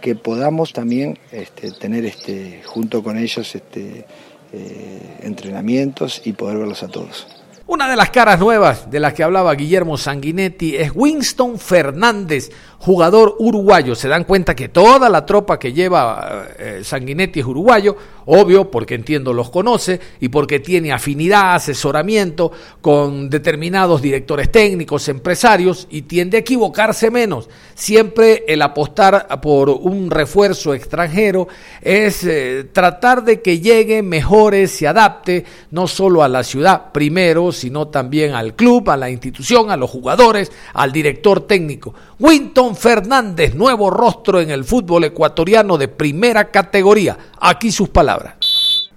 que 0.00 0.14
podamos 0.14 0.72
también 0.72 1.18
este, 1.32 1.72
tener 1.72 2.04
este, 2.04 2.62
junto 2.64 3.02
con 3.02 3.18
ellos 3.18 3.56
este, 3.56 4.06
eh, 4.52 5.18
entrenamientos 5.22 6.22
y 6.24 6.32
poder 6.32 6.58
verlos 6.58 6.82
a 6.82 6.88
todos. 6.88 7.26
Una 7.70 7.86
de 7.86 7.96
las 7.96 8.08
caras 8.08 8.40
nuevas 8.40 8.90
de 8.90 8.98
las 8.98 9.12
que 9.12 9.22
hablaba 9.22 9.54
Guillermo 9.54 9.98
Sanguinetti 9.98 10.74
es 10.74 10.90
Winston 10.94 11.58
Fernández, 11.58 12.50
jugador 12.78 13.36
uruguayo. 13.40 13.94
Se 13.94 14.08
dan 14.08 14.24
cuenta 14.24 14.56
que 14.56 14.70
toda 14.70 15.10
la 15.10 15.26
tropa 15.26 15.58
que 15.58 15.74
lleva 15.74 16.46
eh, 16.58 16.80
Sanguinetti 16.82 17.40
es 17.40 17.46
uruguayo, 17.46 17.94
obvio, 18.24 18.70
porque 18.70 18.94
entiendo 18.94 19.34
los 19.34 19.50
conoce 19.50 20.00
y 20.18 20.30
porque 20.30 20.60
tiene 20.60 20.92
afinidad, 20.92 21.56
asesoramiento 21.56 22.52
con 22.80 23.28
determinados 23.28 24.00
directores 24.00 24.50
técnicos, 24.50 25.06
empresarios 25.10 25.88
y 25.90 26.02
tiende 26.02 26.38
a 26.38 26.40
equivocarse 26.40 27.10
menos. 27.10 27.50
Siempre 27.74 28.44
el 28.48 28.62
apostar 28.62 29.28
por 29.42 29.68
un 29.68 30.10
refuerzo 30.10 30.72
extranjero 30.72 31.48
es 31.82 32.24
eh, 32.24 32.66
tratar 32.72 33.24
de 33.24 33.42
que 33.42 33.60
llegue, 33.60 34.02
mejore, 34.02 34.68
se 34.68 34.88
adapte 34.88 35.44
no 35.70 35.86
solo 35.86 36.22
a 36.22 36.28
la 36.28 36.42
ciudad 36.44 36.92
primero, 36.92 37.52
sino 37.58 37.88
también 37.88 38.34
al 38.34 38.54
club, 38.54 38.90
a 38.90 38.96
la 38.96 39.10
institución, 39.10 39.70
a 39.70 39.76
los 39.76 39.90
jugadores, 39.90 40.50
al 40.74 40.92
director 40.92 41.46
técnico. 41.46 41.94
Winton 42.18 42.76
Fernández, 42.76 43.54
nuevo 43.54 43.90
rostro 43.90 44.40
en 44.40 44.50
el 44.50 44.64
fútbol 44.64 45.04
ecuatoriano 45.04 45.76
de 45.76 45.88
primera 45.88 46.50
categoría. 46.50 47.18
Aquí 47.40 47.70
sus 47.70 47.88
palabras. 47.88 48.88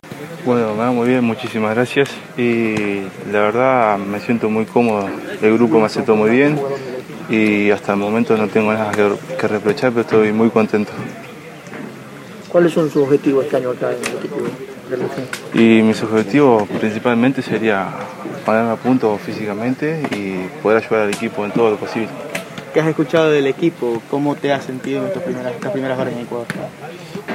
Bueno, 0.45 0.74
me 0.74 0.80
va 0.80 0.91
muy 0.91 1.08
bien, 1.08 1.24
muchísimas 1.24 1.76
gracias. 1.76 2.10
Y 2.38 3.02
la 3.32 3.41
verdad 3.41 3.97
me 3.97 4.19
siento 4.19 4.50
muy 4.50 4.65
cómodo, 4.65 5.10
el 5.41 5.54
grupo 5.54 5.80
me 5.80 5.86
aceptó 5.86 6.15
muy 6.15 6.32
bien 6.32 6.60
y 7.30 7.69
hasta 7.71 7.93
el 7.93 8.00
momento 8.00 8.36
no 8.36 8.47
tengo 8.47 8.74
nada 8.74 8.91
que, 8.91 9.12
que 9.38 9.47
reprochar, 9.47 9.91
pero 9.91 10.02
estoy 10.02 10.32
muy 10.34 10.50
contento. 10.50 10.91
¿Cuáles 12.50 12.74
son 12.74 12.89
sus 12.89 13.04
objetivos 13.04 13.45
este 13.45 13.58
año 13.58 13.69
acá 13.69 13.91
en 13.91 13.97
el 13.97 14.17
equipo? 14.17 14.38
Y 15.54 15.82
mis 15.82 16.02
objetivos 16.04 16.67
principalmente 16.67 17.41
sería 17.41 17.88
a 18.46 18.76
punto 18.76 19.18
físicamente 19.18 20.04
y 20.12 20.48
poder 20.62 20.84
ayudar 20.84 21.04
al 21.04 21.14
equipo 21.14 21.46
en 21.46 21.52
todo 21.52 21.72
lo 21.72 21.78
posible. 21.78 22.10
¿Qué 22.74 22.80
has 22.80 22.88
escuchado 22.88 23.30
del 23.30 23.48
equipo? 23.48 24.02
¿Cómo 24.10 24.36
te 24.36 24.52
has 24.54 24.64
sentido 24.64 25.02
en 25.02 25.08
estas 25.08 25.24
primeras, 25.24 25.54
estas 25.54 25.72
primeras 25.72 26.00
horas 26.00 26.14
en 26.14 26.22
Ecuador? 26.22 26.48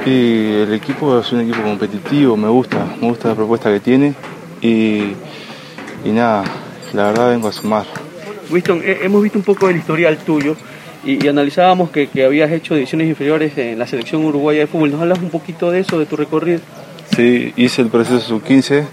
Y 0.05 0.61
el 0.61 0.73
equipo 0.73 1.19
es 1.19 1.31
un 1.31 1.41
equipo 1.41 1.61
competitivo, 1.61 2.35
me 2.35 2.47
gusta, 2.47 2.85
me 2.99 3.07
gusta 3.07 3.29
la 3.29 3.35
propuesta 3.35 3.71
que 3.71 3.79
tiene 3.79 4.13
y, 4.61 5.13
y 6.03 6.11
nada, 6.11 6.43
la 6.93 7.07
verdad 7.07 7.29
vengo 7.29 7.47
a 7.47 7.51
sumar. 7.51 7.85
Winston, 8.49 8.81
hemos 8.83 9.21
visto 9.21 9.37
un 9.37 9.45
poco 9.45 9.67
del 9.67 9.77
historial 9.77 10.17
tuyo 10.17 10.55
y, 11.05 11.23
y 11.23 11.27
analizábamos 11.27 11.91
que, 11.91 12.07
que, 12.07 12.23
habías 12.25 12.51
hecho 12.51 12.73
divisiones 12.73 13.07
inferiores 13.07 13.57
en 13.57 13.77
la 13.77 13.85
selección 13.85 14.25
uruguaya 14.25 14.61
de 14.61 14.67
fútbol. 14.67 14.91
¿Nos 14.91 15.01
hablas 15.01 15.19
un 15.19 15.29
poquito 15.29 15.69
de 15.69 15.81
eso, 15.81 15.99
de 15.99 16.05
tu 16.05 16.15
recorrido? 16.15 16.61
Sí, 17.15 17.53
hice 17.55 17.81
el 17.81 17.89
proceso 17.89 18.19
sub-15, 18.19 18.85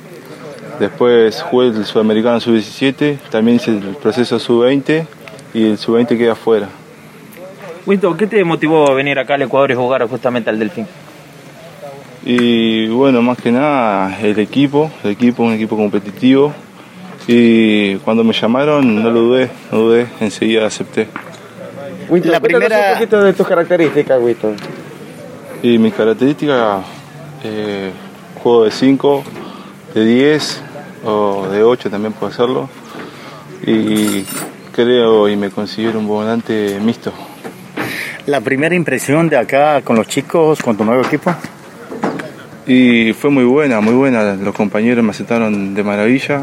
después 0.78 1.42
jugué 1.42 1.68
el 1.68 1.84
sudamericano 1.84 2.40
sub-17, 2.40 3.18
también 3.30 3.56
hice 3.56 3.70
el 3.70 3.96
proceso 3.96 4.38
sub-20 4.38 5.06
y 5.54 5.70
el 5.70 5.78
sub-20 5.78 6.18
queda 6.18 6.32
afuera. 6.32 6.68
Winston, 7.86 8.16
¿qué 8.16 8.26
te 8.26 8.42
motivó 8.44 8.90
a 8.90 8.94
venir 8.94 9.18
acá 9.18 9.34
al 9.34 9.42
Ecuador 9.42 9.70
y 9.70 9.74
jugar 9.74 10.08
justamente 10.08 10.48
al 10.48 10.58
Delfín? 10.58 10.86
Y 12.24 12.88
bueno, 12.88 13.20
más 13.20 13.36
que 13.36 13.52
nada 13.52 14.18
el 14.22 14.38
equipo, 14.38 14.90
el 15.04 15.10
equipo, 15.10 15.42
un 15.42 15.52
equipo 15.52 15.76
competitivo. 15.76 16.54
Y 17.26 17.96
cuando 17.96 18.24
me 18.24 18.32
llamaron 18.32 19.02
no 19.02 19.10
lo 19.10 19.20
dudé, 19.20 19.50
no 19.70 19.78
dudé, 19.78 20.06
enseguida 20.20 20.66
acepté. 20.66 21.08
Winston, 22.08 22.32
la 22.32 22.40
primera... 22.40 22.88
un 22.88 22.94
poquito 22.94 23.22
de 23.22 23.32
tus 23.34 23.46
características, 23.46 24.20
Winston. 24.20 24.56
Y 25.62 25.78
mis 25.78 25.94
características, 25.94 26.84
eh, 27.42 27.90
juego 28.42 28.64
de 28.64 28.70
5, 28.70 29.24
de 29.94 30.04
10 30.04 30.62
o 31.04 31.48
de 31.48 31.62
8 31.62 31.90
también 31.90 32.12
puedo 32.12 32.32
hacerlo. 32.32 32.68
Y 33.66 34.24
creo 34.72 35.28
y 35.28 35.36
me 35.36 35.50
considero 35.50 35.98
un 35.98 36.06
volante 36.06 36.78
mixto. 36.80 37.12
¿La 38.26 38.40
primera 38.40 38.74
impresión 38.74 39.28
de 39.28 39.36
acá 39.36 39.82
con 39.82 39.96
los 39.96 40.08
chicos, 40.08 40.60
con 40.60 40.76
tu 40.76 40.84
nuevo 40.84 41.02
equipo? 41.02 41.34
Y 42.66 43.12
fue 43.12 43.30
muy 43.30 43.44
buena, 43.44 43.80
muy 43.80 43.94
buena. 43.94 44.34
Los 44.34 44.54
compañeros 44.54 45.04
me 45.04 45.10
aceptaron 45.10 45.74
de 45.74 45.82
maravilla 45.82 46.42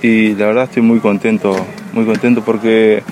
y 0.00 0.34
la 0.34 0.46
verdad 0.46 0.64
estoy 0.64 0.82
muy 0.82 1.00
contento, 1.00 1.54
muy 1.92 2.04
contento 2.04 2.42
porque 2.42 3.02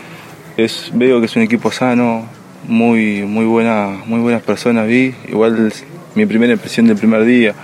es, 0.57 0.91
veo 0.95 1.21
que 1.21 1.27
es 1.27 1.37
un 1.37 1.43
equipo 1.43 1.71
sano, 1.71 2.27
muy, 2.67 3.23
muy, 3.23 3.45
buena, 3.45 4.01
muy 4.07 4.21
buenas 4.21 4.43
personas 4.43 4.87
vi. 4.87 5.15
Igual 5.29 5.73
mi 6.15 6.27
primera 6.27 6.53
impresión 6.53 6.87
del 6.87 6.97
primer 6.97 7.25
día, 7.25 7.55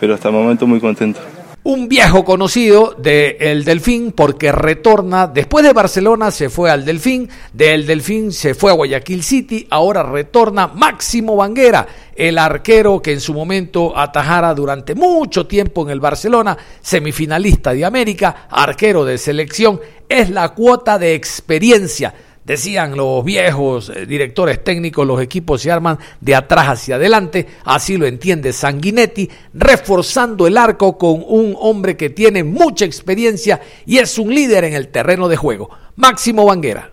pero 0.00 0.14
hasta 0.14 0.28
el 0.28 0.34
momento 0.34 0.66
muy 0.66 0.80
contento 0.80 1.33
un 1.64 1.88
viejo 1.88 2.26
conocido 2.26 2.94
del 2.98 3.36
el 3.40 3.64
Delfín 3.64 4.12
porque 4.12 4.52
retorna, 4.52 5.26
después 5.26 5.64
de 5.64 5.72
Barcelona 5.72 6.30
se 6.30 6.50
fue 6.50 6.70
al 6.70 6.84
Delfín, 6.84 7.30
del 7.54 7.86
Delfín 7.86 8.32
se 8.32 8.54
fue 8.54 8.70
a 8.70 8.74
Guayaquil 8.74 9.22
City, 9.22 9.66
ahora 9.70 10.02
retorna 10.02 10.66
Máximo 10.66 11.36
Banguera, 11.36 11.86
el 12.14 12.36
arquero 12.36 13.00
que 13.00 13.12
en 13.12 13.20
su 13.20 13.32
momento 13.32 13.96
atajara 13.96 14.52
durante 14.52 14.94
mucho 14.94 15.46
tiempo 15.46 15.82
en 15.82 15.90
el 15.90 16.00
Barcelona, 16.00 16.56
semifinalista 16.82 17.72
de 17.72 17.86
América, 17.86 18.46
arquero 18.50 19.06
de 19.06 19.16
selección, 19.16 19.80
es 20.06 20.28
la 20.28 20.50
cuota 20.50 20.98
de 20.98 21.14
experiencia 21.14 22.12
Decían 22.44 22.94
los 22.94 23.24
viejos 23.24 23.88
eh, 23.88 24.04
directores 24.04 24.62
técnicos, 24.62 25.06
los 25.06 25.22
equipos 25.22 25.62
se 25.62 25.70
arman 25.70 25.98
de 26.20 26.34
atrás 26.34 26.66
hacia 26.68 26.96
adelante, 26.96 27.46
así 27.64 27.96
lo 27.96 28.06
entiende 28.06 28.52
Sanguinetti, 28.52 29.30
reforzando 29.54 30.46
el 30.46 30.58
arco 30.58 30.98
con 30.98 31.24
un 31.26 31.56
hombre 31.58 31.96
que 31.96 32.10
tiene 32.10 32.44
mucha 32.44 32.84
experiencia 32.84 33.62
y 33.86 33.96
es 33.96 34.18
un 34.18 34.34
líder 34.34 34.64
en 34.64 34.74
el 34.74 34.88
terreno 34.88 35.28
de 35.28 35.36
juego. 35.36 35.70
Máximo 35.96 36.44
Banguera. 36.44 36.90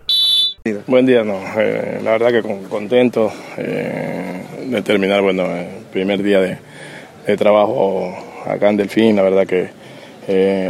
Buen 0.86 1.04
día, 1.04 1.22
no. 1.22 1.38
Eh, 1.58 2.00
la 2.02 2.12
verdad 2.12 2.30
que 2.30 2.42
contento 2.70 3.30
eh, 3.58 4.42
de 4.64 4.80
terminar, 4.80 5.20
bueno, 5.20 5.44
el 5.54 5.84
primer 5.92 6.22
día 6.22 6.40
de, 6.40 7.36
trabajo 7.36 8.16
acá 8.46 8.70
en 8.70 8.78
Delfín, 8.78 9.16
la 9.16 9.22
verdad 9.22 9.46
que 9.46 9.68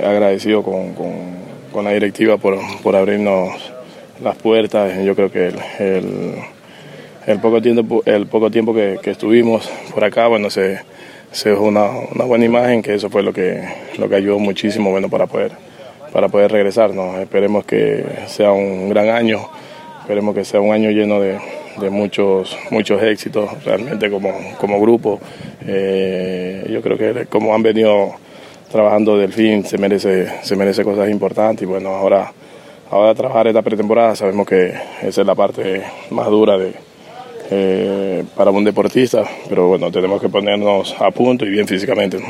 agradecido 0.05 0.65
con, 0.65 0.93
con, 0.95 1.85
la 1.85 1.93
directiva 1.93 2.37
por, 2.37 2.59
por 2.83 2.97
abrirnos 2.97 3.72
las 4.23 4.37
puertas. 4.37 5.03
Yo 5.05 5.15
creo 5.15 5.31
que 5.31 5.49
el, 5.49 6.35
el, 7.27 7.39
poco 7.41 7.61
tiempo, 7.61 8.03
el 8.07 8.27
poco 8.27 8.51
tiempo 8.51 8.75
que, 8.75 8.99
estuvimos 9.05 9.69
por 9.95 10.05
acá, 10.05 10.29
bueno, 10.29 10.51
se, 10.51 10.81
se 11.31 11.51
dejó 11.51 11.65
una, 11.65 11.89
una, 12.15 12.25
buena 12.25 12.45
imagen, 12.45 12.83
que 12.83 12.95
eso 12.95 13.11
fue 13.11 13.23
lo 13.23 13.33
que, 13.33 13.63
lo 13.99 14.09
que 14.09 14.17
ayudó 14.17 14.39
muchísimo 14.39 14.91
bueno, 14.91 15.09
para, 15.09 15.27
poder, 15.27 15.53
para 16.13 16.29
poder 16.29 16.53
regresar. 16.53 16.91
Esperemos 17.21 17.65
que 17.65 18.05
sea 18.27 18.53
un 18.53 18.89
gran 18.89 19.09
año, 19.09 19.49
esperemos 20.01 20.35
que 20.35 20.45
sea 20.45 20.61
un 20.61 20.73
año 20.73 20.91
lleno 20.91 21.21
de, 21.21 21.39
de 21.81 21.91
muchos, 21.91 22.57
muchos 22.71 23.03
éxitos 23.03 23.65
realmente 23.65 24.11
como, 24.11 24.33
como 24.59 24.81
grupo. 24.81 25.21
Eh, 25.67 26.67
yo 26.71 26.83
creo 26.83 26.99
que 26.99 27.27
como 27.27 27.55
han 27.55 27.63
venido 27.63 28.15
trabajando 28.71 29.19
Delfín 29.19 29.65
se 29.65 29.79
merece, 29.79 30.29
se 30.43 30.57
merece 30.57 30.85
cosas 30.85 31.11
importantes 31.11 31.63
y 31.63 31.67
bueno, 31.67 31.91
ahora 31.91 32.33
ahora 32.93 33.15
trabajar 33.15 33.47
esta 33.47 33.63
pretemporada 33.63 34.15
sabemos 34.15 34.47
que 34.47 34.75
esa 35.03 35.23
es 35.23 35.27
la 35.27 35.35
parte 35.35 35.83
más 36.11 36.29
dura 36.29 36.59
de, 36.59 36.75
eh, 37.51 38.25
para 38.37 38.51
un 38.51 38.65
deportista, 38.65 39.25
pero 39.49 39.69
bueno, 39.69 39.91
tenemos 39.91 40.21
que 40.21 40.29
ponernos 40.29 40.95
a 41.01 41.11
punto 41.11 41.47
y 41.47 41.51
bien 41.51 41.67
físicamente. 41.67 42.23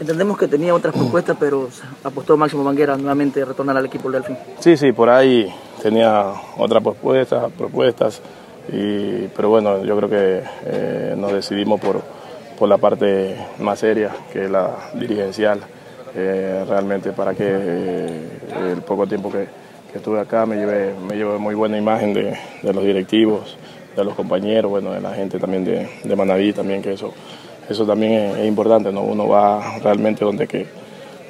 Entendemos 0.00 0.36
que 0.36 0.48
tenía 0.48 0.74
otras 0.74 0.94
propuestas, 0.94 1.36
pero 1.38 1.68
apostó 2.02 2.36
Máximo 2.36 2.64
Banguera 2.64 2.96
nuevamente 2.96 3.40
a 3.42 3.44
retornar 3.44 3.76
al 3.76 3.86
equipo 3.86 4.10
del 4.10 4.22
Delfín. 4.22 4.36
Sí, 4.58 4.76
sí, 4.76 4.92
por 4.92 5.08
ahí 5.10 5.48
tenía 5.80 6.32
otras 6.58 6.82
propuestas, 6.82 7.52
propuestas 7.52 8.20
y, 8.72 9.28
pero 9.28 9.48
bueno, 9.48 9.84
yo 9.84 9.96
creo 9.96 10.10
que 10.10 10.42
eh, 10.66 11.14
nos 11.16 11.32
decidimos 11.32 11.80
por, 11.80 12.02
por 12.58 12.68
la 12.68 12.78
parte 12.78 13.36
más 13.60 13.78
seria, 13.78 14.10
que 14.32 14.44
es 14.44 14.50
la 14.50 14.70
dirigencial, 14.94 15.60
eh, 16.16 16.64
realmente 16.68 17.12
para 17.12 17.34
que 17.34 17.44
el 17.46 18.82
poco 18.84 19.06
tiempo 19.06 19.30
que 19.30 19.59
que 19.90 19.98
estuve 19.98 20.20
acá 20.20 20.46
me 20.46 20.56
llevé, 20.56 20.94
me 20.94 21.16
llevé 21.16 21.38
muy 21.38 21.54
buena 21.54 21.76
imagen 21.76 22.14
de, 22.14 22.36
los 22.62 22.84
directivos, 22.84 23.56
de 23.96 24.04
los 24.04 24.14
compañeros, 24.14 24.70
bueno, 24.70 24.92
de 24.92 25.00
la 25.00 25.14
gente 25.14 25.38
también 25.38 25.64
de, 25.64 25.88
de 26.04 26.16
Manaví 26.16 26.52
también, 26.52 26.80
que 26.80 26.92
eso, 26.92 27.12
eso 27.68 27.84
también 27.84 28.12
es, 28.12 28.46
importante, 28.46 28.92
¿no? 28.92 29.02
Uno 29.02 29.28
va 29.28 29.78
realmente 29.78 30.24
donde 30.24 30.46
que, 30.46 30.66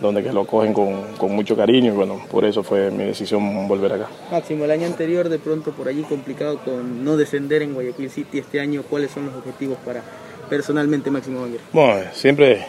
donde 0.00 0.22
que 0.22 0.32
lo 0.32 0.46
cogen 0.46 0.74
con, 0.74 1.34
mucho 1.34 1.56
cariño 1.56 1.92
y 1.92 1.96
bueno, 1.96 2.20
por 2.30 2.44
eso 2.44 2.62
fue 2.62 2.90
mi 2.90 3.04
decisión 3.04 3.66
volver 3.66 3.94
acá. 3.94 4.08
Máximo, 4.30 4.64
el 4.64 4.70
año 4.70 4.86
anterior 4.86 5.28
de 5.28 5.38
pronto 5.38 5.72
por 5.72 5.88
allí 5.88 6.02
complicado 6.02 6.58
con 6.58 7.02
no 7.02 7.16
descender 7.16 7.62
en 7.62 7.74
Guayaquil 7.74 8.10
City 8.10 8.38
este 8.38 8.60
año, 8.60 8.82
¿cuáles 8.88 9.10
son 9.10 9.26
los 9.26 9.34
objetivos 9.36 9.78
para 9.84 10.02
personalmente 10.50 11.10
Máximo 11.10 11.42
Banguera? 11.42 11.64
Bueno, 11.72 12.10
siempre 12.12 12.66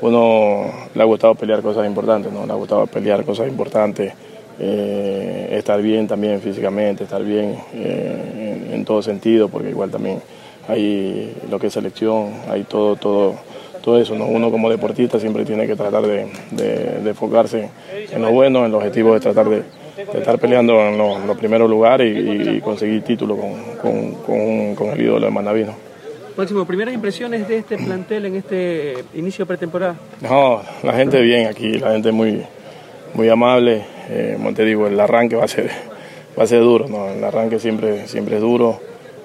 uno 0.00 0.64
le 0.94 1.02
ha 1.02 1.04
gustado 1.04 1.34
pelear 1.34 1.60
cosas 1.60 1.86
importantes, 1.86 2.32
¿no? 2.32 2.46
Le 2.46 2.52
ha 2.52 2.56
gustado 2.56 2.86
pelear 2.86 3.22
cosas 3.24 3.48
importantes 3.48 4.14
eh, 4.62 5.48
estar 5.52 5.80
bien 5.80 6.06
también 6.06 6.38
físicamente, 6.42 7.04
estar 7.04 7.24
bien 7.24 7.56
eh, 7.72 8.68
en, 8.72 8.84
todo 8.84 9.00
sentido, 9.00 9.48
porque 9.48 9.70
igual 9.70 9.90
también 9.90 10.20
hay 10.68 11.34
lo 11.50 11.58
que 11.58 11.68
es 11.68 11.72
selección, 11.72 12.30
hay 12.46 12.64
todo, 12.64 12.96
todo, 12.96 13.36
todo 13.82 13.98
eso. 13.98 14.14
¿no? 14.14 14.26
Uno 14.26 14.50
como 14.50 14.68
deportista 14.68 15.18
siempre 15.18 15.46
tiene 15.46 15.66
que 15.66 15.76
tratar 15.76 16.06
de, 16.06 16.26
enfocarse 17.08 17.70
en 18.12 18.20
lo 18.20 18.32
bueno, 18.32 18.66
en 18.66 18.72
los 18.72 18.80
objetivos 18.80 19.14
de 19.14 19.20
tratar 19.20 19.48
de, 19.48 19.62
estar 20.12 20.38
peleando 20.38 20.78
en 20.78 20.98
los, 20.98 21.38
primeros 21.38 21.70
lugares 21.70 22.14
y, 22.14 22.60
conseguir 22.60 23.02
título 23.02 23.38
con, 23.38 24.74
con, 24.74 24.88
el 24.90 25.00
ídolo 25.00 25.24
de 25.24 25.32
Manavino. 25.32 25.74
Máximo, 26.36 26.66
primeras 26.66 26.92
impresiones 26.92 27.48
de 27.48 27.58
este 27.58 27.78
plantel 27.78 28.26
en 28.26 28.36
este 28.36 29.04
inicio 29.14 29.44
de 29.44 29.48
pretemporada. 29.48 29.96
No, 30.20 30.60
la 30.82 30.92
gente 30.92 31.18
bien 31.22 31.46
aquí, 31.46 31.78
la 31.78 31.92
gente 31.92 32.12
muy, 32.12 32.44
muy 33.14 33.28
amable. 33.28 33.84
Eh, 34.08 34.36
digo, 34.64 34.86
el 34.86 34.98
arranque 34.98 35.36
va 35.36 35.44
a 35.44 35.48
ser, 35.48 35.70
va 36.38 36.44
a 36.44 36.46
ser 36.46 36.60
duro, 36.60 36.88
¿no? 36.88 37.08
El 37.08 37.22
arranque 37.22 37.58
siempre, 37.58 38.06
siempre 38.06 38.36
es 38.36 38.42
duro. 38.42 38.80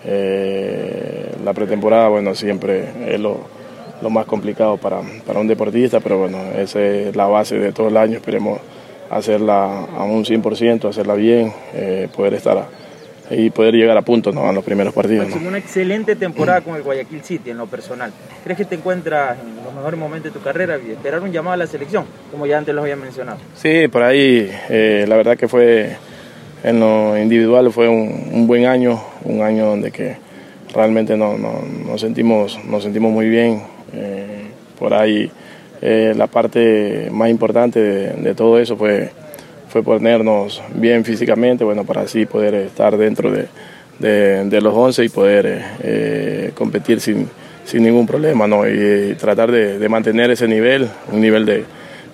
Eh, 0.06 1.32
la 1.44 1.54
pretemporada, 1.54 2.10
bueno, 2.10 2.36
siempre 2.36 2.86
es 3.08 3.20
lo, 3.20 3.40
más 4.10 4.26
complicado 4.26 4.78
para, 4.78 5.00
un 5.00 5.48
deportista, 5.48 6.00
pero 6.00 6.20
bueno, 6.20 6.38
esa 6.58 6.80
es 6.82 7.16
la 7.16 7.26
base 7.26 7.58
de 7.58 7.72
todo 7.72 7.88
el 7.88 7.98
año. 7.98 8.18
Esperemos 8.18 8.60
hacerla 9.10 9.86
a 9.98 10.04
un 10.04 10.26
100%, 10.26 10.90
hacerla 10.90 11.16
bien, 11.16 11.52
eh, 11.74 12.08
poder 12.16 12.36
estar 12.36 12.68
y 13.30 13.50
poder 13.50 13.74
llegar 13.74 13.98
a 13.98 14.02
punto 14.02 14.32
¿no? 14.32 14.48
en 14.48 14.56
los 14.56 14.64
primeros 14.64 14.94
partidos. 14.94 15.28
Una 15.36 15.58
excelente 15.58 16.16
temporada 16.16 16.62
con 16.62 16.76
el 16.76 16.84
Guayaquil 16.84 17.24
City 17.24 17.50
en 17.50 17.58
lo 17.58 17.68
personal. 17.68 18.12
¿Crees 18.44 18.58
que 18.58 18.66
te 18.66 18.76
encuentras 18.76 19.38
en 19.40 19.64
los 19.64 19.74
mejores 19.74 20.00
momentos 20.00 20.32
de 20.32 20.40
tu 20.40 20.44
carrera 20.44 20.78
y 20.78 20.92
esperar 20.92 21.22
un 21.22 21.32
llamado 21.32 21.54
a 21.54 21.58
la 21.58 21.68
selección, 21.68 22.06
como 22.32 22.46
ya 22.46 22.58
antes 22.58 22.74
lo 22.76 22.82
había 22.82 22.96
mencionado? 22.96 23.38
Sí, 23.56 23.88
por 23.88 24.04
ahí 24.04 24.50
eh, 24.70 25.06
la 25.08 25.16
verdad 25.16 25.38
que 25.38 25.48
fue 25.48 25.98
en 26.64 26.80
lo 26.80 27.18
individual 27.18 27.72
fue 27.72 27.88
un, 27.88 28.48
buen 28.48 28.66
año, 28.66 29.00
un 29.24 29.42
año 29.42 29.68
donde 29.68 29.92
que 29.92 30.18
realmente 30.74 31.16
nos, 31.16 32.02
sentimos, 32.02 32.60
nos 32.66 32.84
sentimos 32.84 33.12
muy 33.12 33.30
bien. 33.30 33.62
Eh, 33.94 34.48
por 34.78 34.94
ahí 34.94 35.32
eh, 35.82 36.14
la 36.16 36.28
parte 36.28 37.10
más 37.12 37.30
importante 37.30 37.80
de 37.80 38.36
todo 38.36 38.60
eso 38.60 38.76
fue 38.76 39.12
fue 39.76 39.84
ponernos 39.84 40.64
bien 40.74 41.04
físicamente, 41.04 41.66
bueno, 41.66 41.84
para 41.84 42.04
así 42.04 42.26
poder 42.26 42.54
estar 42.54 42.96
dentro 42.96 43.30
de, 43.30 44.62
los 44.62 44.74
11 44.74 45.04
y 45.04 45.10
poder 45.10 45.46
eh, 45.46 45.62
eh, 45.84 46.52
competir 46.54 47.02
sin, 47.02 47.28
sin, 47.66 47.84
ningún 47.84 48.08
problema, 48.08 48.48
¿no? 48.48 48.66
Y, 48.66 49.16
tratar 49.16 49.52
de, 49.52 49.90
mantener 49.90 50.32
ese 50.32 50.48
nivel, 50.48 50.88
un 51.12 51.20
nivel 51.20 51.46
de, 51.46 51.56
de 51.56 51.66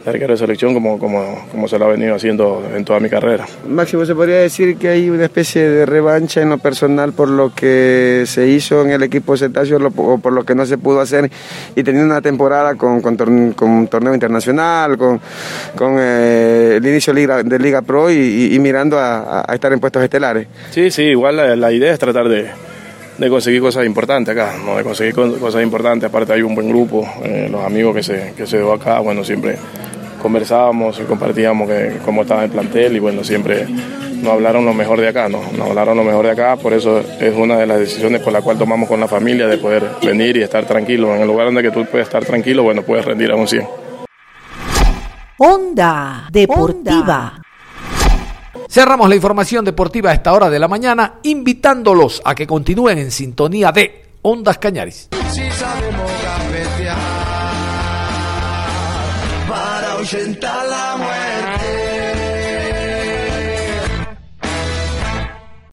arquero 0.06 0.34
de 0.34 0.38
selección 0.38 0.74
como, 0.74 0.98
como, 1.00 1.48
como 1.52 1.68
se 1.68 1.78
lo 1.78 1.86
ha 1.86 1.90
venido 1.90 2.16
haciendo 2.16 2.64
en 2.76 2.86
toda 2.86 3.00
mi 3.00 3.10
carrera. 3.10 3.46
Máximo, 3.68 4.06
se 4.06 4.16
podría 4.16 4.38
decir 4.38 4.78
que 4.78 4.90
hay 4.90 5.10
una 5.10 5.26
especie 5.26 5.68
de 5.68 5.86
revancha 5.86 6.42
en 6.42 6.50
lo 6.50 6.58
personal 6.58 7.14
por 7.14 7.30
lo 7.30 7.54
que 7.54 8.24
se 8.26 8.48
hizo 8.48 8.82
en 8.84 8.92
el 8.92 9.04
equipo 9.04 9.38
Cetáceo 9.38 9.80
o 9.96 10.18
por 10.18 10.34
lo 10.34 10.44
que 10.44 10.56
no 10.56 10.66
se 10.66 10.78
pudo 10.78 11.02
hacer 11.02 11.30
y 11.76 11.84
teniendo 11.84 12.12
una 12.12 12.22
temporada 12.22 12.76
con, 12.76 13.02
con, 13.02 13.18
un 13.22 13.88
torneo 13.88 14.14
internacional, 14.14 14.98
con, 14.98 15.20
con 15.76 15.96
eh, 16.00 16.76
el 16.78 16.86
inicio 16.86 17.14
de 17.14 17.60
Liga, 17.60 17.82
Pro 17.82 18.12
y, 18.12 18.58
mirando 18.60 18.98
a, 19.00 19.46
estar 19.54 19.72
en 19.74 19.80
puestos 19.80 20.04
estelares. 20.04 20.48
Sí, 20.72 20.92
sí, 20.92 21.04
igual 21.04 21.60
la, 21.60 21.72
idea 21.72 21.94
es 21.94 22.00
tratar 22.00 22.28
de, 22.28 22.50
de 23.22 23.30
conseguir 23.30 23.62
cosas 23.62 23.86
importantes 23.86 24.32
acá, 24.32 24.56
¿no? 24.66 24.78
de 24.78 24.84
conseguir 24.84 25.14
cosas 25.14 25.62
importantes, 25.62 26.10
aparte 26.10 26.34
hay 26.34 26.42
un 26.42 26.56
buen 26.56 26.68
grupo, 26.68 27.08
eh, 27.24 27.48
los 27.52 27.64
amigos 27.64 27.96
que 27.96 28.02
se, 28.02 28.34
que 28.36 28.48
se 28.48 28.58
dio 28.58 28.74
acá, 28.74 29.00
bueno, 29.00 29.24
siempre 29.24 29.58
conversábamos 30.20 31.00
y 31.00 31.04
compartíamos 31.04 31.70
que, 31.70 32.00
cómo 32.04 32.24
estaba 32.24 32.44
el 32.44 32.50
plantel 32.50 32.96
y 32.96 33.00
bueno, 33.00 33.24
siempre 33.24 33.68
nos 33.68 34.34
hablaron 34.34 34.66
lo 34.66 34.74
mejor 34.74 35.00
de 35.00 35.08
acá, 35.08 35.30
¿no? 35.30 35.40
nos 35.56 35.70
hablaron 35.70 35.98
lo 35.98 36.04
mejor 36.04 36.26
de 36.26 36.32
acá, 36.32 36.56
por 36.56 36.74
eso 36.74 37.00
es 37.00 37.36
una 37.36 37.58
de 37.58 37.68
las 37.68 37.78
decisiones 37.78 38.22
por 38.22 38.34
la 38.34 38.42
cual 38.42 38.58
tomamos 38.58 38.90
con 38.90 39.00
la 39.00 39.08
familia 39.08 39.46
de 39.46 39.60
poder 39.60 39.84
venir 40.02 40.38
y 40.38 40.42
estar 40.42 40.66
tranquilo. 40.66 41.14
En 41.16 41.22
el 41.22 41.28
lugar 41.28 41.46
donde 41.46 41.62
que 41.62 41.70
tú 41.70 41.86
puedes 41.86 42.08
estar 42.08 42.26
tranquilo, 42.26 42.64
bueno, 42.64 42.82
puedes 42.82 43.06
rendir 43.06 43.32
a 43.32 43.36
un 43.36 43.48
100. 43.48 43.68
Onda 45.38 46.28
Deportiva. 46.32 47.41
Cerramos 48.72 49.10
la 49.10 49.16
información 49.16 49.66
deportiva 49.66 50.12
a 50.12 50.14
esta 50.14 50.32
hora 50.32 50.50
de 50.50 50.58
la 50.58 50.70
mañana, 50.70 51.16
invitándolos 51.24 52.22
a 52.24 52.34
que 52.34 52.48
continúen 52.48 53.00
en 53.00 53.12
sintonía 53.12 53.74
de 53.74 54.06
Ondas 54.22 54.60
Cañaris. 54.60 55.10